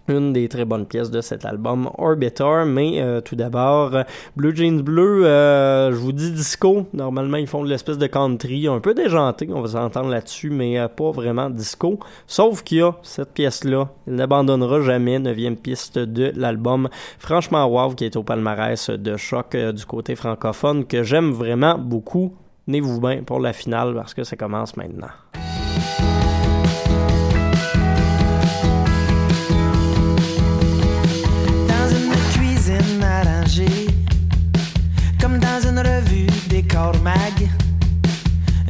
une 0.09 0.33
des 0.33 0.49
très 0.49 0.65
bonnes 0.65 0.87
pièces 0.87 1.11
de 1.11 1.21
cet 1.21 1.45
album 1.45 1.91
Orbiter, 1.99 2.65
mais 2.67 3.01
euh, 3.01 3.21
tout 3.21 3.37
d'abord 3.37 3.93
Blue 4.37 4.57
Jeans 4.57 4.81
Bleu, 4.81 5.27
euh, 5.27 5.91
je 5.93 5.97
vous 5.97 6.13
dis 6.13 6.33
disco, 6.33 6.87
normalement 6.93 7.37
ils 7.37 7.47
font 7.47 7.63
de 7.63 7.69
l'espèce 7.69 7.99
de 7.99 8.07
country 8.07 8.67
un 8.67 8.81
peu 8.81 8.95
déjanté, 8.95 9.49
on 9.53 9.61
va 9.61 9.69
s'entendre 9.69 10.09
là-dessus, 10.09 10.51
mais 10.51 10.79
euh, 10.79 10.89
pas 10.89 11.11
vraiment 11.11 11.51
disco, 11.51 11.99
sauf 12.27 12.63
qu'il 12.63 12.79
y 12.79 12.83
a 12.83 12.97
cette 13.03 13.33
pièce-là, 13.35 13.89
il 14.07 14.15
n'abandonnera 14.15 14.81
jamais, 14.81 15.19
neuvième 15.19 15.57
piste 15.57 15.99
de 15.99 16.33
l'album 16.35 16.89
Franchement 17.19 17.67
Wow 17.67 17.95
qui 17.95 18.05
est 18.05 18.17
au 18.17 18.23
palmarès 18.23 18.91
de 18.91 19.17
choc 19.17 19.57
du 19.57 19.85
côté 19.85 20.15
francophone 20.15 20.87
que 20.87 21.03
j'aime 21.03 21.33
vraiment 21.33 21.79
beaucoup. 21.79 22.35
Tenez-vous 22.67 23.01
bien 23.01 23.23
pour 23.23 23.41
la 23.41 23.53
finale 23.53 23.95
parce 23.95 24.15
que 24.15 24.25
ça 24.25 24.37
commence 24.37 24.77
maintenant. 24.77 25.09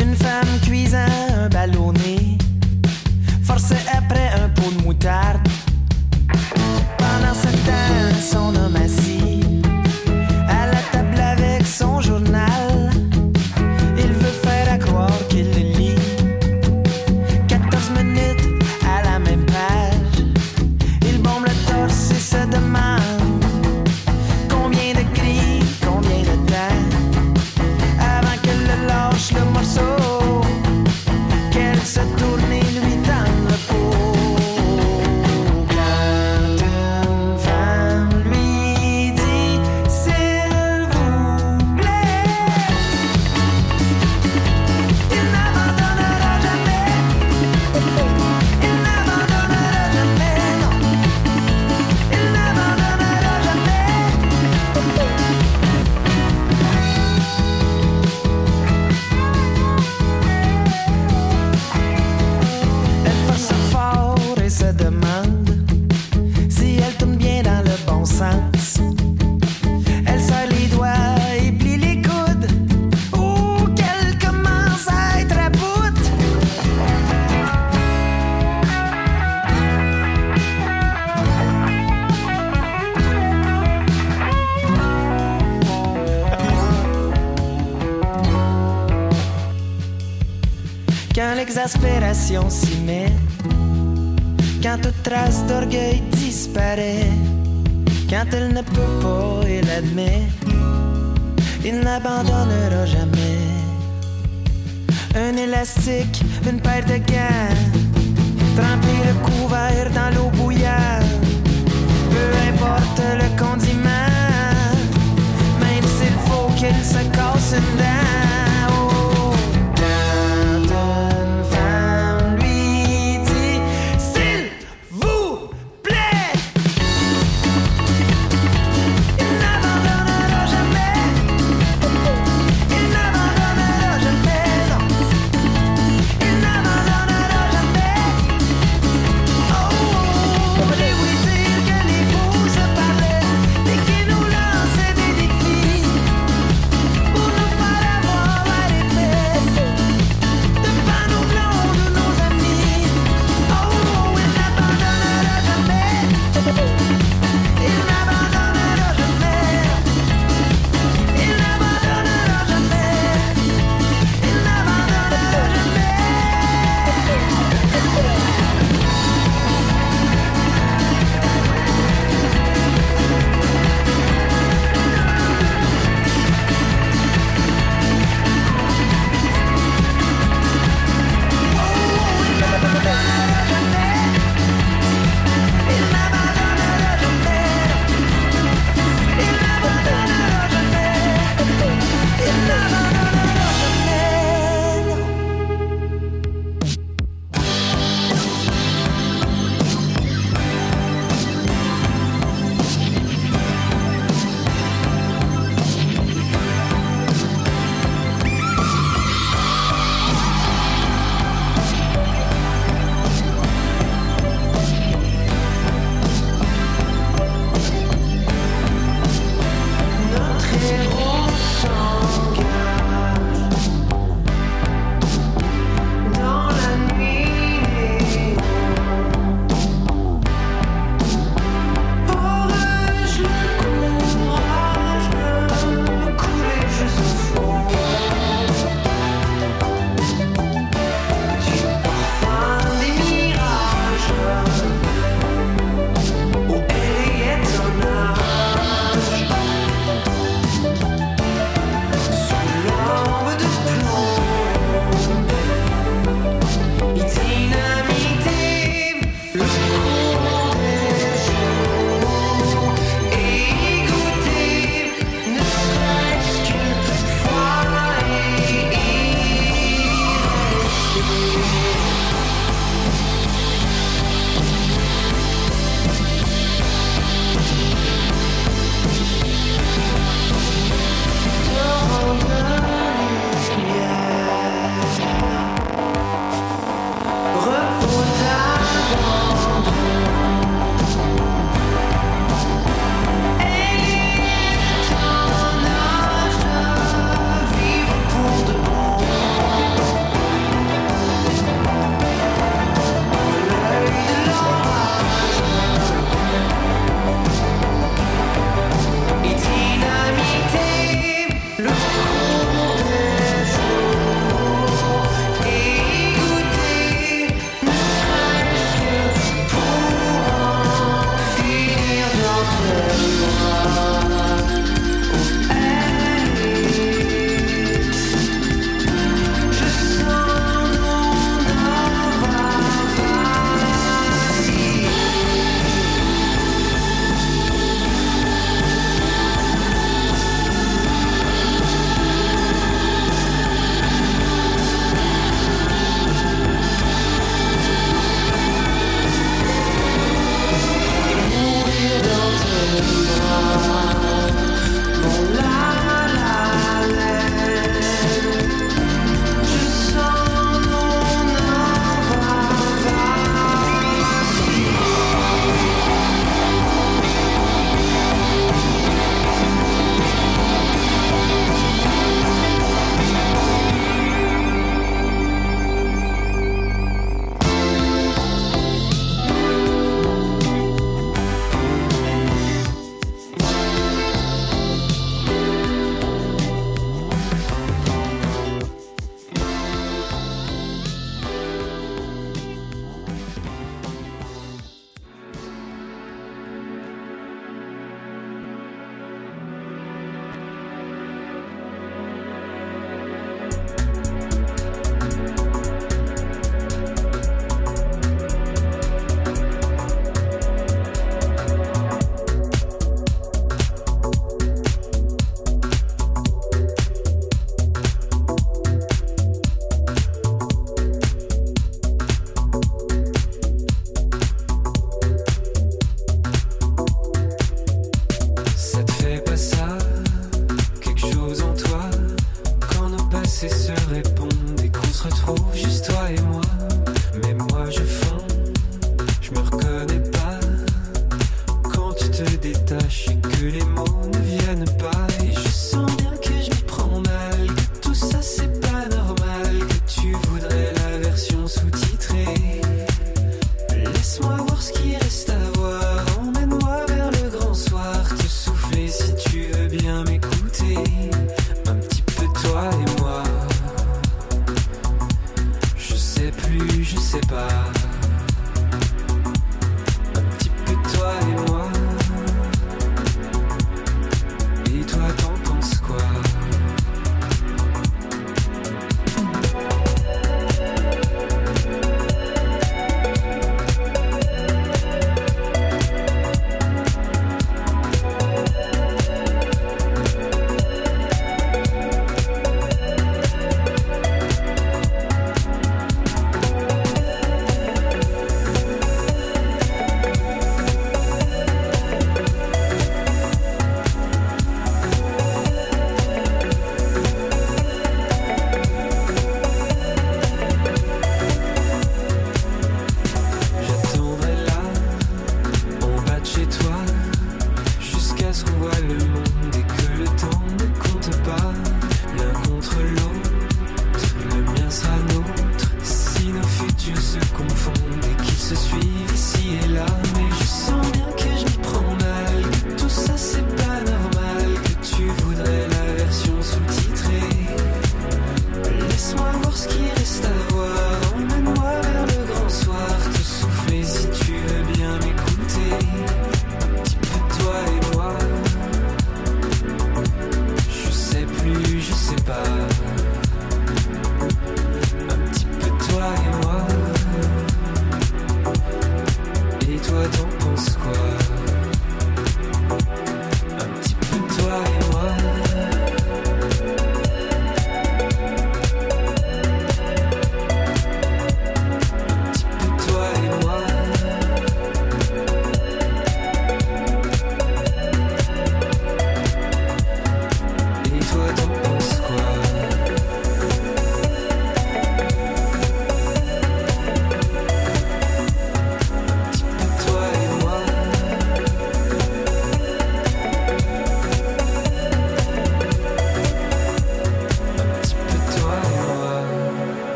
Une 0.00 0.14
femme 0.14 0.60
cuisant 0.62 0.96
un 1.36 1.48
ballonné, 1.48 2.38
forçait 3.42 3.84
après 3.92 4.30
un 4.42 4.48
pot 4.48 4.70
de 4.70 4.82
moutarde. 4.82 5.46
Pendant 6.96 7.34
ce 7.34 7.48
temps, 7.66 8.20
son 8.20 8.56
homme 8.56 8.67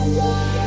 Wow. 0.00 0.59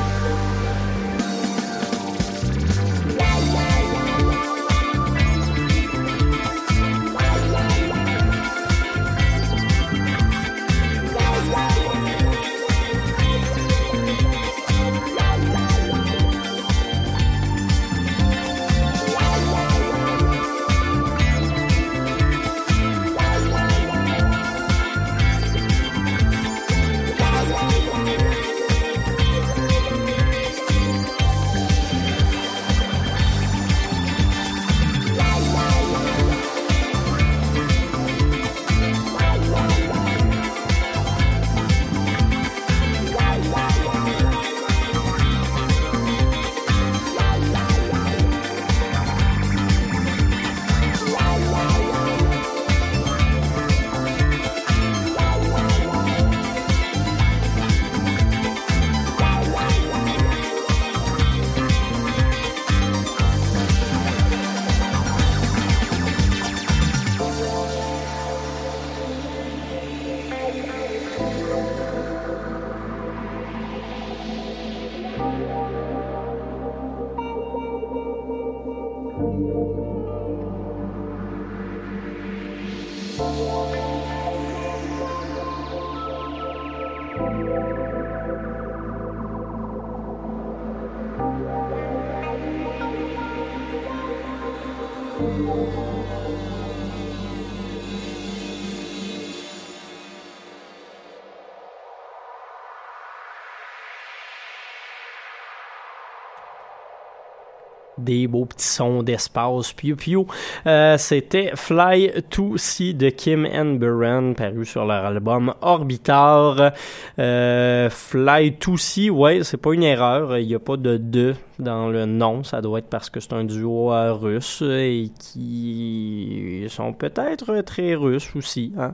Beaux 108.27 108.45
petits 108.45 108.65
sons 108.67 109.03
d'espace. 109.03 109.73
Piu 109.73 109.95
piu. 109.95 110.25
Euh, 110.67 110.97
C'était 110.97 111.51
Fly 111.55 112.11
to 112.29 112.57
See 112.57 112.93
de 112.93 113.09
Kim 113.09 113.45
and 113.45 113.75
Buren, 113.75 114.35
paru 114.35 114.65
sur 114.65 114.85
leur 114.85 115.05
album 115.05 115.53
Orbitar. 115.61 116.71
Euh, 117.19 117.89
Fly 117.89 118.53
to 118.53 118.77
See, 118.77 119.09
ouais, 119.09 119.43
c'est 119.43 119.57
pas 119.57 119.73
une 119.73 119.83
erreur. 119.83 120.37
Il 120.37 120.47
n'y 120.47 120.55
a 120.55 120.59
pas 120.59 120.77
de 120.77 120.97
de 120.97 121.35
dans 121.59 121.89
le 121.89 122.05
nom. 122.05 122.43
Ça 122.43 122.61
doit 122.61 122.79
être 122.79 122.89
parce 122.89 123.09
que 123.09 123.19
c'est 123.19 123.33
un 123.33 123.43
duo 123.43 123.91
euh, 123.91 124.13
russe 124.13 124.61
et 124.61 125.11
qui 125.19 126.65
sont 126.69 126.93
peut-être 126.93 127.61
très 127.61 127.95
russes 127.95 128.35
aussi. 128.35 128.73
Hein? 128.77 128.93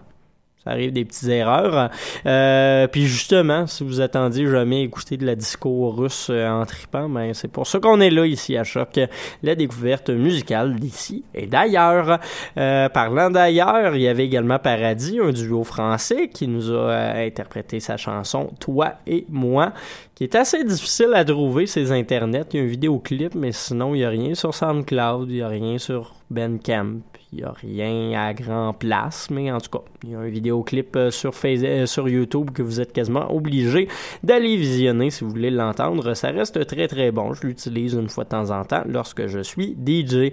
Ça 0.64 0.72
arrive 0.72 0.92
des 0.92 1.06
petites 1.06 1.30
erreurs. 1.30 1.90
Euh, 2.26 2.88
puis 2.88 3.06
justement, 3.06 3.66
si 3.66 3.86
vous 3.86 4.02
attendiez 4.02 4.46
jamais 4.46 4.84
écouter 4.84 5.16
de 5.16 5.26
la 5.26 5.36
disco 5.36 5.90
russe 5.90 6.28
euh, 6.30 6.50
en 6.50 6.66
tripant, 6.66 7.08
ben 7.08 7.34
c'est 7.34 7.48
pour 7.48 7.66
ça 7.66 7.80
qu'on 7.80 8.02
est 8.02 8.10
là 8.10 8.26
ici 8.26 8.58
à 8.58 8.66
Choc, 8.66 9.00
la 9.42 9.56
découverte 9.56 10.10
musicale 10.10 10.76
d'ici 10.76 11.24
et 11.34 11.48
d'ailleurs. 11.48 12.20
Euh, 12.58 12.90
parlant 12.90 13.30
d'ailleurs, 13.30 13.96
il 13.96 14.02
y 14.02 14.08
avait 14.10 14.26
également 14.26 14.60
Paradis, 14.60 15.20
un 15.24 15.32
duo 15.32 15.64
français 15.64 16.28
qui 16.28 16.48
nous 16.50 16.72
a 16.72 16.92
euh, 16.92 17.28
interprété 17.28 17.80
sa 17.80 17.96
chanson 17.96 18.52
Toi 18.60 18.96
et 19.08 19.26
moi, 19.30 19.72
qui 20.14 20.26
est 20.26 20.36
assez 20.36 20.66
difficile 20.66 21.14
à 21.16 21.24
trouver 21.24 21.68
ces 21.68 21.94
internets. 21.94 22.44
Il 22.52 22.60
y 22.60 22.62
a 22.62 22.66
un 22.66 22.68
vidéoclip, 22.68 23.34
mais 23.34 23.54
sinon 23.54 23.96
il 23.96 24.00
n'y 24.00 24.04
a 24.04 24.10
rien 24.10 24.36
sur 24.36 24.54
SoundCloud, 24.54 25.30
il 25.30 25.36
n'y 25.36 25.42
a 25.42 25.48
rien 25.48 25.78
sur 25.78 26.16
Bandcamp. 26.30 27.00
Il 27.32 27.38
n'y 27.38 27.44
a 27.44 27.52
rien 27.52 28.20
à 28.20 28.34
grand 28.34 28.74
place, 28.74 29.30
mais 29.30 29.52
en 29.52 29.60
tout 29.60 29.70
cas, 29.70 29.84
il 30.04 30.10
y 30.10 30.16
a 30.16 30.20
un 30.20 30.30
vidéoclip 30.30 30.96
euh, 30.96 31.12
sur, 31.12 31.32
euh, 31.46 31.86
sur 31.86 32.10
YouTube 32.10 32.50
que 32.52 32.64
vous 32.64 32.82
êtes 32.82 32.92
quasiment 32.92 33.32
obligé 33.32 33.88
d'aller 34.24 34.58
visionner 34.58 35.12
si 35.12 35.24
vous 35.24 35.30
voulez 35.30 35.52
l'entendre. 35.52 36.16
Ça 36.16 36.32
reste 36.32 36.66
très 36.66 36.88
très 36.88 37.12
bon. 37.12 37.34
Je 37.34 37.46
l'utilise 37.46 37.94
une 37.94 38.10
fois 38.10 38.24
de 38.24 38.30
temps 38.30 38.50
en 38.50 38.66
temps 38.66 38.82
lorsque 38.88 39.28
je 39.28 39.42
suis 39.42 39.76
DJ. 39.76 40.32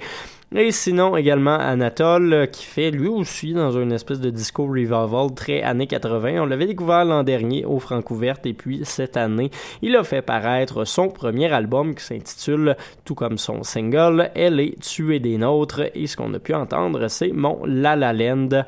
Et 0.55 0.71
sinon, 0.71 1.17
également 1.17 1.59
Anatole, 1.59 2.33
euh, 2.33 2.47
qui 2.47 2.65
fait 2.65 2.93
lui 2.93 3.09
aussi 3.09 3.53
dans 3.53 3.73
une 3.73 3.91
espèce 3.91 4.21
de 4.21 4.31
disco 4.31 4.65
revival 4.65 5.35
très 5.35 5.61
années 5.63 5.89
80. 5.89 6.41
On 6.41 6.47
l'avait 6.47 6.67
découvert 6.67 7.05
l'an 7.05 7.25
dernier 7.25 7.65
au 7.65 7.81
Francouverte 7.81 8.47
et 8.47 8.53
puis 8.53 8.83
cette 8.85 9.17
année, 9.17 9.51
il 9.83 9.97
a 9.97 10.05
fait 10.05 10.23
paraître 10.23 10.85
son 10.85 11.09
premier 11.09 11.53
album 11.53 11.97
qui 11.97 12.05
s'intitule, 12.05 12.77
tout 13.05 13.17
comme 13.17 13.39
son 13.39 13.65
single, 13.65 14.31
Elle 14.37 14.61
est 14.61 14.81
tuée 14.81 15.19
des 15.19 15.37
nôtres. 15.37 15.83
Et 15.97 16.07
ce 16.07 16.17
qu'on 16.17 16.33
a 16.33 16.39
pu 16.39 16.55
entendre, 16.55 17.09
c'est 17.09 17.33
Mon 17.33 17.65
La 17.67 17.97
La 17.97 18.13
Land, 18.13 18.65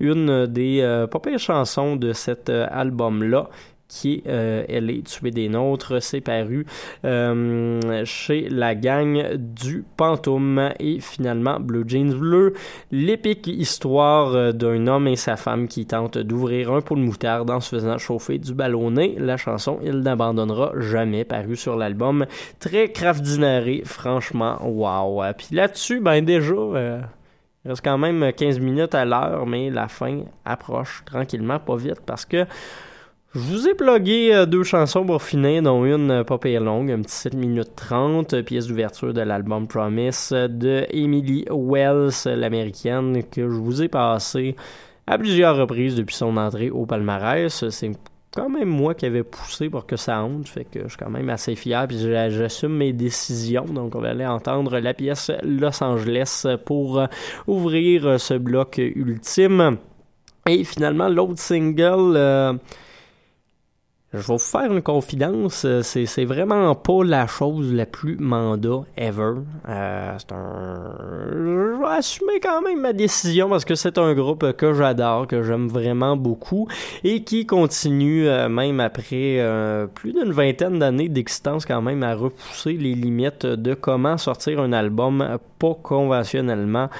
une 0.00 0.46
des 0.46 0.80
euh, 0.82 1.06
pas 1.06 1.38
chansons 1.38 1.96
de 1.96 2.12
cet 2.12 2.50
euh, 2.50 2.66
album-là 2.70 3.48
qui 3.92 4.14
est 4.14 4.22
euh, 4.26 4.64
Elle 4.68 4.90
est 4.90 5.06
tuée 5.06 5.30
des 5.30 5.48
nôtres. 5.48 6.00
C'est 6.02 6.20
paru 6.20 6.66
euh, 7.04 8.04
chez 8.04 8.48
la 8.48 8.74
gang 8.74 9.36
du 9.36 9.84
Pantoum. 9.96 10.70
Et 10.80 11.00
finalement, 11.00 11.60
Blue 11.60 11.84
Jeans 11.86 12.14
Bleu, 12.14 12.54
l'épique 12.90 13.46
histoire 13.46 14.34
euh, 14.34 14.52
d'un 14.52 14.86
homme 14.86 15.08
et 15.08 15.16
sa 15.16 15.36
femme 15.36 15.68
qui 15.68 15.86
tentent 15.86 16.18
d'ouvrir 16.18 16.72
un 16.72 16.80
pot 16.80 16.96
de 16.96 17.00
moutarde 17.00 17.50
en 17.50 17.60
se 17.60 17.68
faisant 17.68 17.98
chauffer 17.98 18.38
du 18.38 18.54
ballonnet. 18.54 19.14
La 19.18 19.36
chanson 19.36 19.78
Il 19.84 20.00
n'abandonnera 20.00 20.72
jamais, 20.78 21.24
paru 21.24 21.56
sur 21.56 21.76
l'album. 21.76 22.26
Très 22.60 22.90
craftinaré, 22.92 23.82
franchement, 23.84 24.58
wow. 24.62 25.22
Puis 25.36 25.48
là-dessus, 25.52 26.00
ben 26.00 26.24
déjà... 26.24 26.54
Il 27.64 27.68
reste 27.68 27.84
quand 27.84 27.98
même 27.98 28.32
15 28.32 28.58
minutes 28.58 28.92
à 28.92 29.04
l'heure, 29.04 29.46
mais 29.46 29.70
la 29.70 29.86
fin 29.86 30.22
approche 30.44 31.04
tranquillement, 31.04 31.60
pas 31.60 31.76
vite, 31.76 32.00
parce 32.04 32.24
que 32.24 32.44
je 33.34 33.40
vous 33.40 33.66
ai 33.68 33.74
plugué 33.74 34.30
euh, 34.34 34.44
deux 34.46 34.62
chansons 34.62 35.04
pour 35.06 35.22
finir, 35.22 35.62
dont 35.62 35.84
une 35.86 36.10
euh, 36.10 36.24
pas 36.24 36.38
pire 36.38 36.60
longue, 36.60 36.90
un 36.90 37.00
petit 37.00 37.14
7 37.14 37.34
minutes 37.34 37.74
30, 37.76 38.34
euh, 38.34 38.42
pièce 38.42 38.66
d'ouverture 38.66 39.14
de 39.14 39.22
l'album 39.22 39.66
Promise 39.66 40.30
de 40.32 40.84
Emily 40.90 41.46
Wells, 41.50 42.10
l'américaine, 42.26 43.22
que 43.30 43.42
je 43.48 43.54
vous 43.54 43.82
ai 43.82 43.88
passé 43.88 44.54
à 45.06 45.16
plusieurs 45.16 45.56
reprises 45.56 45.96
depuis 45.96 46.14
son 46.14 46.36
entrée 46.36 46.70
au 46.70 46.84
palmarès. 46.84 47.68
C'est 47.70 47.92
quand 48.34 48.50
même 48.50 48.68
moi 48.68 48.94
qui 48.94 49.06
avais 49.06 49.22
poussé 49.22 49.70
pour 49.70 49.86
que 49.86 49.96
ça 49.96 50.22
honte, 50.22 50.46
fait 50.48 50.64
que 50.64 50.80
je 50.84 50.88
suis 50.88 50.98
quand 50.98 51.10
même 51.10 51.30
assez 51.30 51.54
fier, 51.54 51.86
puis 51.88 51.98
j'a- 51.98 52.28
j'assume 52.28 52.76
mes 52.76 52.92
décisions. 52.92 53.64
Donc 53.64 53.94
on 53.94 54.00
va 54.00 54.10
aller 54.10 54.26
entendre 54.26 54.78
la 54.78 54.92
pièce 54.92 55.30
Los 55.42 55.82
Angeles 55.82 56.44
pour 56.66 57.02
ouvrir 57.46 58.20
ce 58.20 58.34
bloc 58.34 58.76
ultime. 58.78 59.78
Et 60.46 60.64
finalement, 60.64 61.08
l'autre 61.08 61.38
single, 61.38 62.58
je 64.12 64.18
vais 64.18 64.24
vous 64.34 64.38
faire 64.38 64.70
une 64.70 64.82
confidence, 64.82 65.64
euh, 65.64 65.80
c'est, 65.82 66.24
vraiment 66.26 66.74
pas 66.74 67.02
la 67.02 67.26
chose 67.26 67.72
la 67.72 67.86
plus 67.86 68.18
mandat 68.18 68.82
ever. 68.98 69.36
Euh, 69.68 70.14
c'est 70.18 70.32
un... 70.32 70.96
Je 71.30 71.80
vais 71.80 71.96
assumer 71.96 72.38
quand 72.42 72.60
même 72.60 72.80
ma 72.80 72.92
décision 72.92 73.48
parce 73.48 73.64
que 73.64 73.74
c'est 73.74 73.96
un 73.96 74.12
groupe 74.12 74.52
que 74.52 74.74
j'adore, 74.74 75.26
que 75.26 75.42
j'aime 75.42 75.68
vraiment 75.68 76.16
beaucoup 76.16 76.68
et 77.04 77.24
qui 77.24 77.46
continue 77.46 78.28
euh, 78.28 78.50
même 78.50 78.80
après 78.80 79.38
euh, 79.40 79.86
plus 79.86 80.12
d'une 80.12 80.32
vingtaine 80.32 80.78
d'années 80.78 81.08
d'existence 81.08 81.64
quand 81.64 81.80
même 81.80 82.02
à 82.02 82.14
repousser 82.14 82.74
les 82.74 82.94
limites 82.94 83.46
de 83.46 83.72
comment 83.72 84.18
sortir 84.18 84.60
un 84.60 84.74
album 84.74 85.38
pas 85.58 85.74
conventionnellement. 85.82 86.90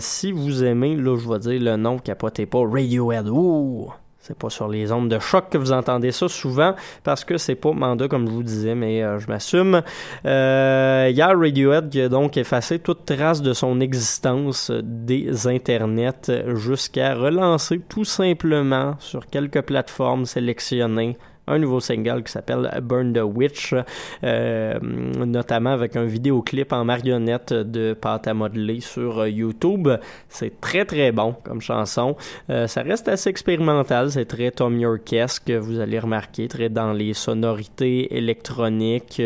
Si 0.00 0.32
vous 0.32 0.62
aimez, 0.62 0.94
là 0.94 1.16
je 1.16 1.26
vais 1.26 1.38
dire 1.38 1.72
le 1.72 1.76
nom, 1.78 1.98
capotez 1.98 2.44
pas, 2.44 2.60
Radiohead. 2.60 3.28
Ouh! 3.30 3.90
C'est 4.26 4.38
pas 4.38 4.48
sur 4.48 4.68
les 4.68 4.90
ondes 4.90 5.10
de 5.10 5.18
choc 5.18 5.50
que 5.50 5.58
vous 5.58 5.70
entendez 5.70 6.10
ça 6.10 6.28
souvent 6.28 6.74
parce 7.02 7.26
que 7.26 7.36
c'est 7.36 7.56
pas 7.56 7.72
mandat 7.72 8.08
comme 8.08 8.26
je 8.26 8.32
vous 8.32 8.42
disais, 8.42 8.74
mais 8.74 9.02
euh, 9.02 9.18
je 9.18 9.28
m'assume. 9.28 9.82
Euh, 10.24 11.12
a 11.14 11.26
Radiohead 11.26 11.94
a 11.94 12.08
donc 12.08 12.38
effacé 12.38 12.78
toute 12.78 13.04
trace 13.04 13.42
de 13.42 13.52
son 13.52 13.80
existence 13.80 14.70
des 14.82 15.46
internets 15.46 16.32
jusqu'à 16.54 17.14
relancer 17.14 17.82
tout 17.86 18.06
simplement 18.06 18.96
sur 18.98 19.26
quelques 19.26 19.60
plateformes 19.60 20.24
sélectionnées 20.24 21.18
un 21.46 21.58
nouveau 21.58 21.80
single 21.80 22.22
qui 22.22 22.32
s'appelle 22.32 22.70
Burn 22.82 23.12
the 23.12 23.22
Witch, 23.22 23.74
euh, 24.22 24.78
notamment 24.80 25.70
avec 25.70 25.96
un 25.96 26.04
vidéoclip 26.04 26.72
en 26.72 26.84
marionnette 26.84 27.52
de 27.52 27.92
pâte 27.92 28.26
à 28.28 28.34
modeler 28.34 28.80
sur 28.80 29.20
euh, 29.20 29.28
YouTube. 29.28 29.88
C'est 30.28 30.60
très 30.60 30.84
très 30.84 31.12
bon 31.12 31.34
comme 31.44 31.60
chanson. 31.60 32.16
Euh, 32.50 32.66
ça 32.66 32.82
reste 32.82 33.08
assez 33.08 33.30
expérimental, 33.30 34.10
c'est 34.10 34.24
très 34.24 34.50
Tom 34.50 34.78
Yorkesque, 34.78 35.50
vous 35.50 35.80
allez 35.80 35.98
remarquer, 35.98 36.48
très 36.48 36.68
dans 36.68 36.92
les 36.92 37.14
sonorités 37.14 38.16
électroniques, 38.16 39.20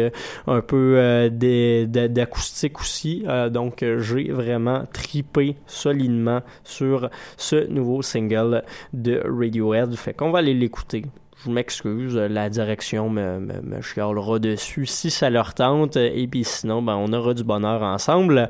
un 0.47 0.61
peu 0.61 1.29
d'acoustique 1.31 2.81
aussi. 2.81 3.25
Donc 3.51 3.85
j'ai 3.99 4.31
vraiment 4.31 4.85
tripé 4.93 5.57
solidement 5.67 6.41
sur 6.65 7.11
ce 7.37 7.69
nouveau 7.69 8.03
single 8.03 8.63
de 8.93 9.23
Radiohead. 9.25 9.95
Fait 9.97 10.15
qu'on 10.15 10.31
va 10.31 10.41
aller 10.41 10.55
l'écouter. 10.55 11.05
Je 11.45 11.51
m'excuse, 11.51 12.17
la 12.17 12.51
direction 12.51 13.09
me, 13.09 13.39
me, 13.39 13.81
chialera 13.81 14.39
dessus 14.39 14.87
si 14.87 15.11
ça 15.11 15.31
leur 15.31 15.55
tente, 15.55 15.97
et 15.97 16.27
puis 16.27 16.43
sinon, 16.43 16.83
ben, 16.83 16.97
on 16.97 17.13
aura 17.13 17.33
du 17.33 17.45
bonheur 17.45 17.83
ensemble. 17.83 18.49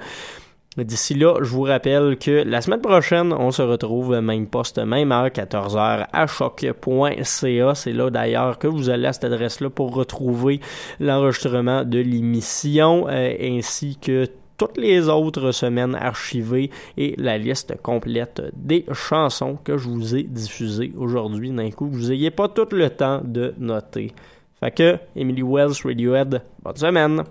D'ici 0.84 1.14
là, 1.14 1.34
je 1.42 1.50
vous 1.50 1.62
rappelle 1.62 2.16
que 2.18 2.44
la 2.46 2.60
semaine 2.60 2.80
prochaine, 2.80 3.32
on 3.32 3.50
se 3.50 3.62
retrouve 3.62 4.20
même 4.20 4.46
poste, 4.46 4.78
même 4.78 5.10
heure, 5.10 5.28
14h 5.28 6.06
à 6.12 6.26
choc.ca. 6.26 7.74
C'est 7.74 7.92
là 7.92 8.10
d'ailleurs 8.10 8.58
que 8.58 8.68
vous 8.68 8.88
allez 8.88 9.06
à 9.06 9.12
cette 9.12 9.24
adresse-là 9.24 9.70
pour 9.70 9.94
retrouver 9.94 10.60
l'enregistrement 11.00 11.84
de 11.84 11.98
l'émission 11.98 13.06
euh, 13.08 13.34
ainsi 13.40 13.98
que 14.00 14.26
toutes 14.58 14.76
les 14.76 15.08
autres 15.08 15.52
semaines 15.52 15.94
archivées 15.94 16.70
et 16.96 17.14
la 17.16 17.38
liste 17.38 17.80
complète 17.80 18.42
des 18.52 18.84
chansons 18.92 19.56
que 19.62 19.78
je 19.78 19.88
vous 19.88 20.16
ai 20.16 20.24
diffusées 20.24 20.92
aujourd'hui 20.98 21.50
d'un 21.50 21.70
coup. 21.70 21.88
Vous 21.88 22.08
n'ayez 22.08 22.30
pas 22.30 22.48
tout 22.48 22.68
le 22.72 22.90
temps 22.90 23.22
de 23.24 23.54
noter. 23.58 24.12
Fait 24.60 24.72
que, 24.72 24.98
Emily 25.14 25.42
Wells, 25.42 25.74
Radiohead, 25.84 26.42
bonne 26.62 26.76
semaine! 26.76 27.22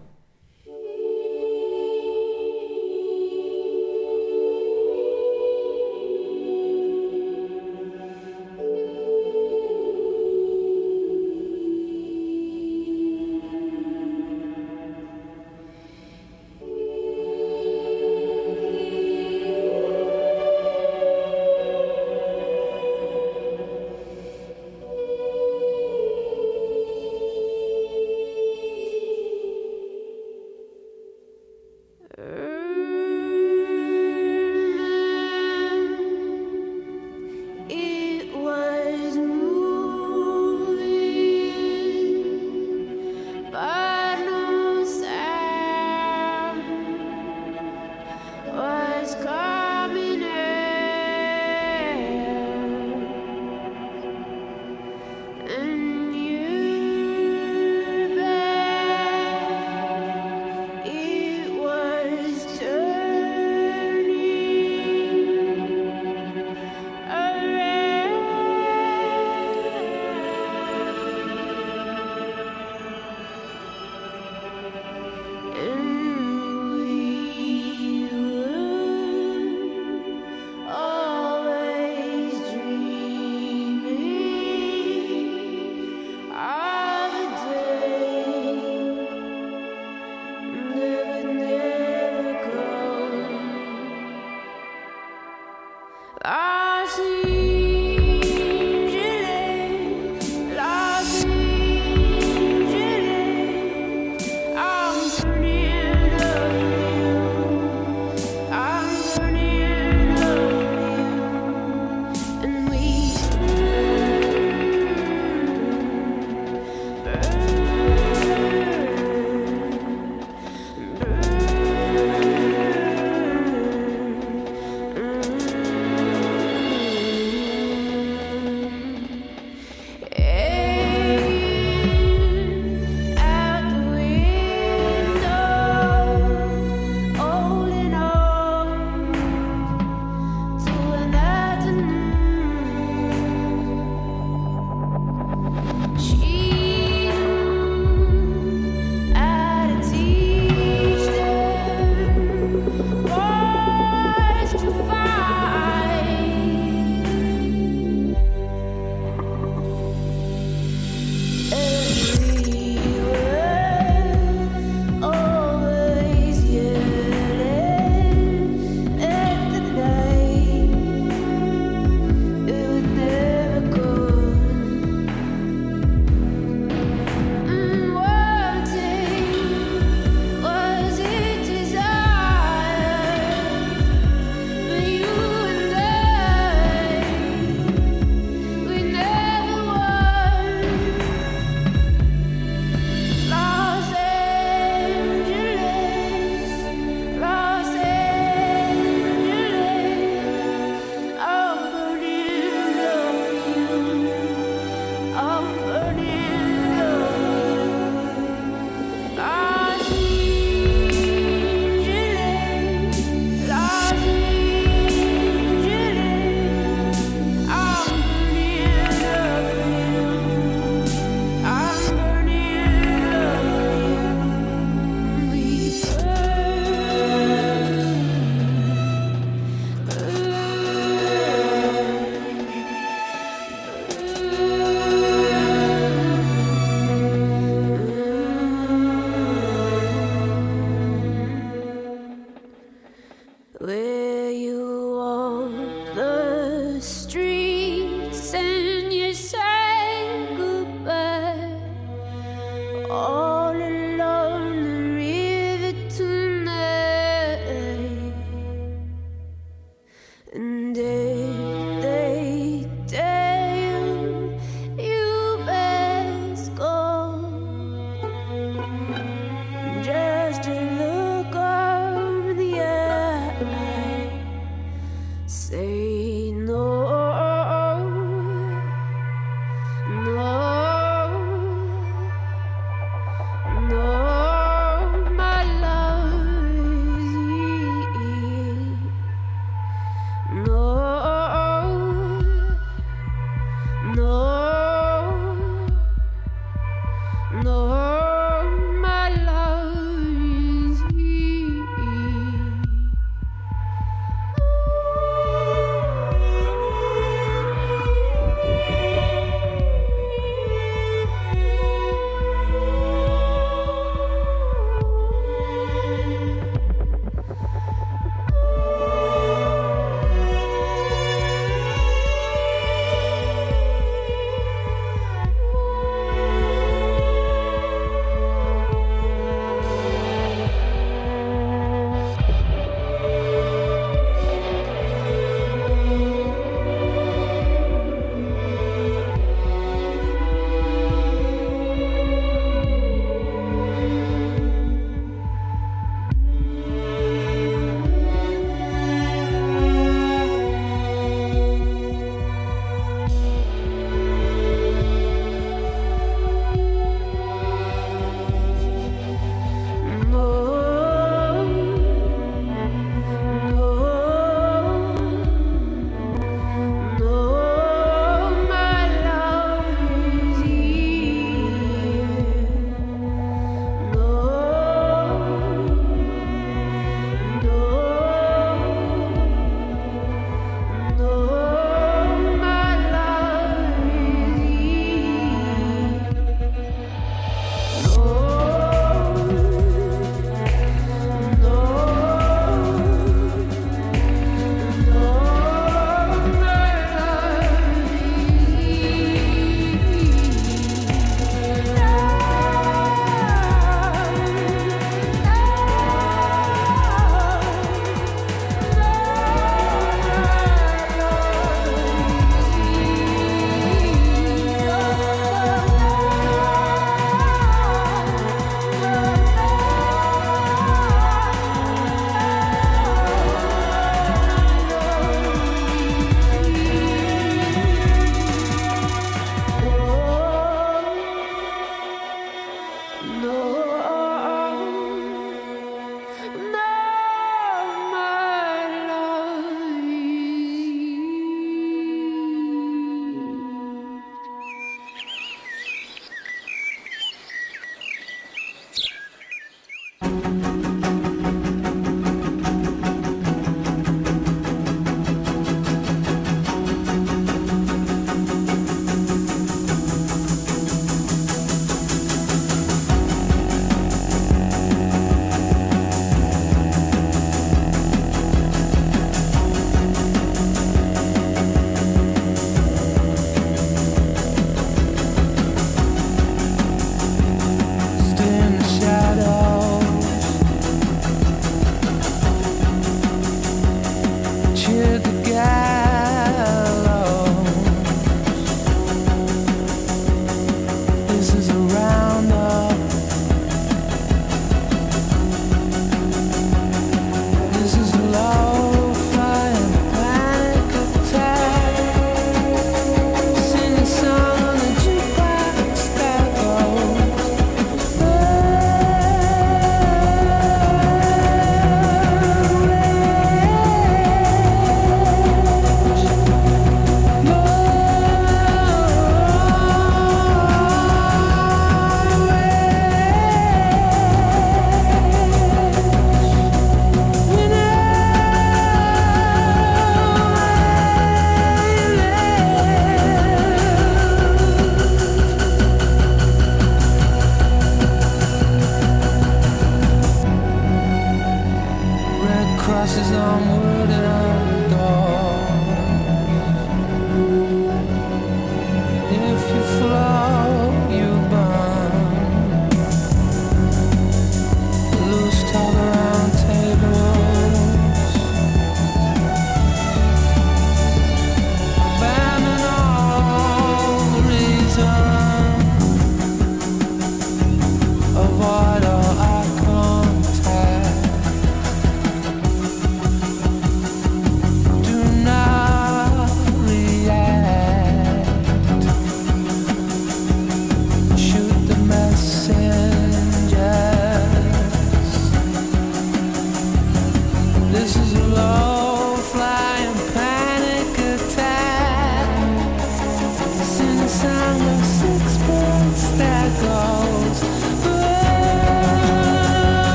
passes 542.88 543.12
onward 543.12 543.90
and 543.90 544.74
on. 544.74 545.27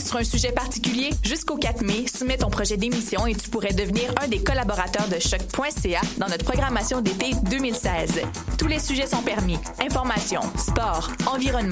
Sur 0.00 0.16
un 0.16 0.24
sujet 0.24 0.52
particulier? 0.52 1.10
Jusqu'au 1.22 1.56
4 1.56 1.82
mai, 1.82 2.06
soumets 2.06 2.36
ton 2.36 2.50
projet 2.50 2.76
d'émission 2.76 3.26
et 3.26 3.34
tu 3.34 3.48
pourrais 3.48 3.72
devenir 3.72 4.12
un 4.22 4.28
des 4.28 4.42
collaborateurs 4.42 5.08
de 5.08 5.18
choc.ca 5.18 6.00
dans 6.18 6.28
notre 6.28 6.44
programmation 6.44 7.00
d'été 7.00 7.32
2016. 7.50 8.22
Tous 8.58 8.66
les 8.66 8.78
sujets 8.78 9.06
sont 9.06 9.22
permis. 9.22 9.58
Information, 9.80 10.40
sport, 10.56 11.10
environnement 11.26 11.58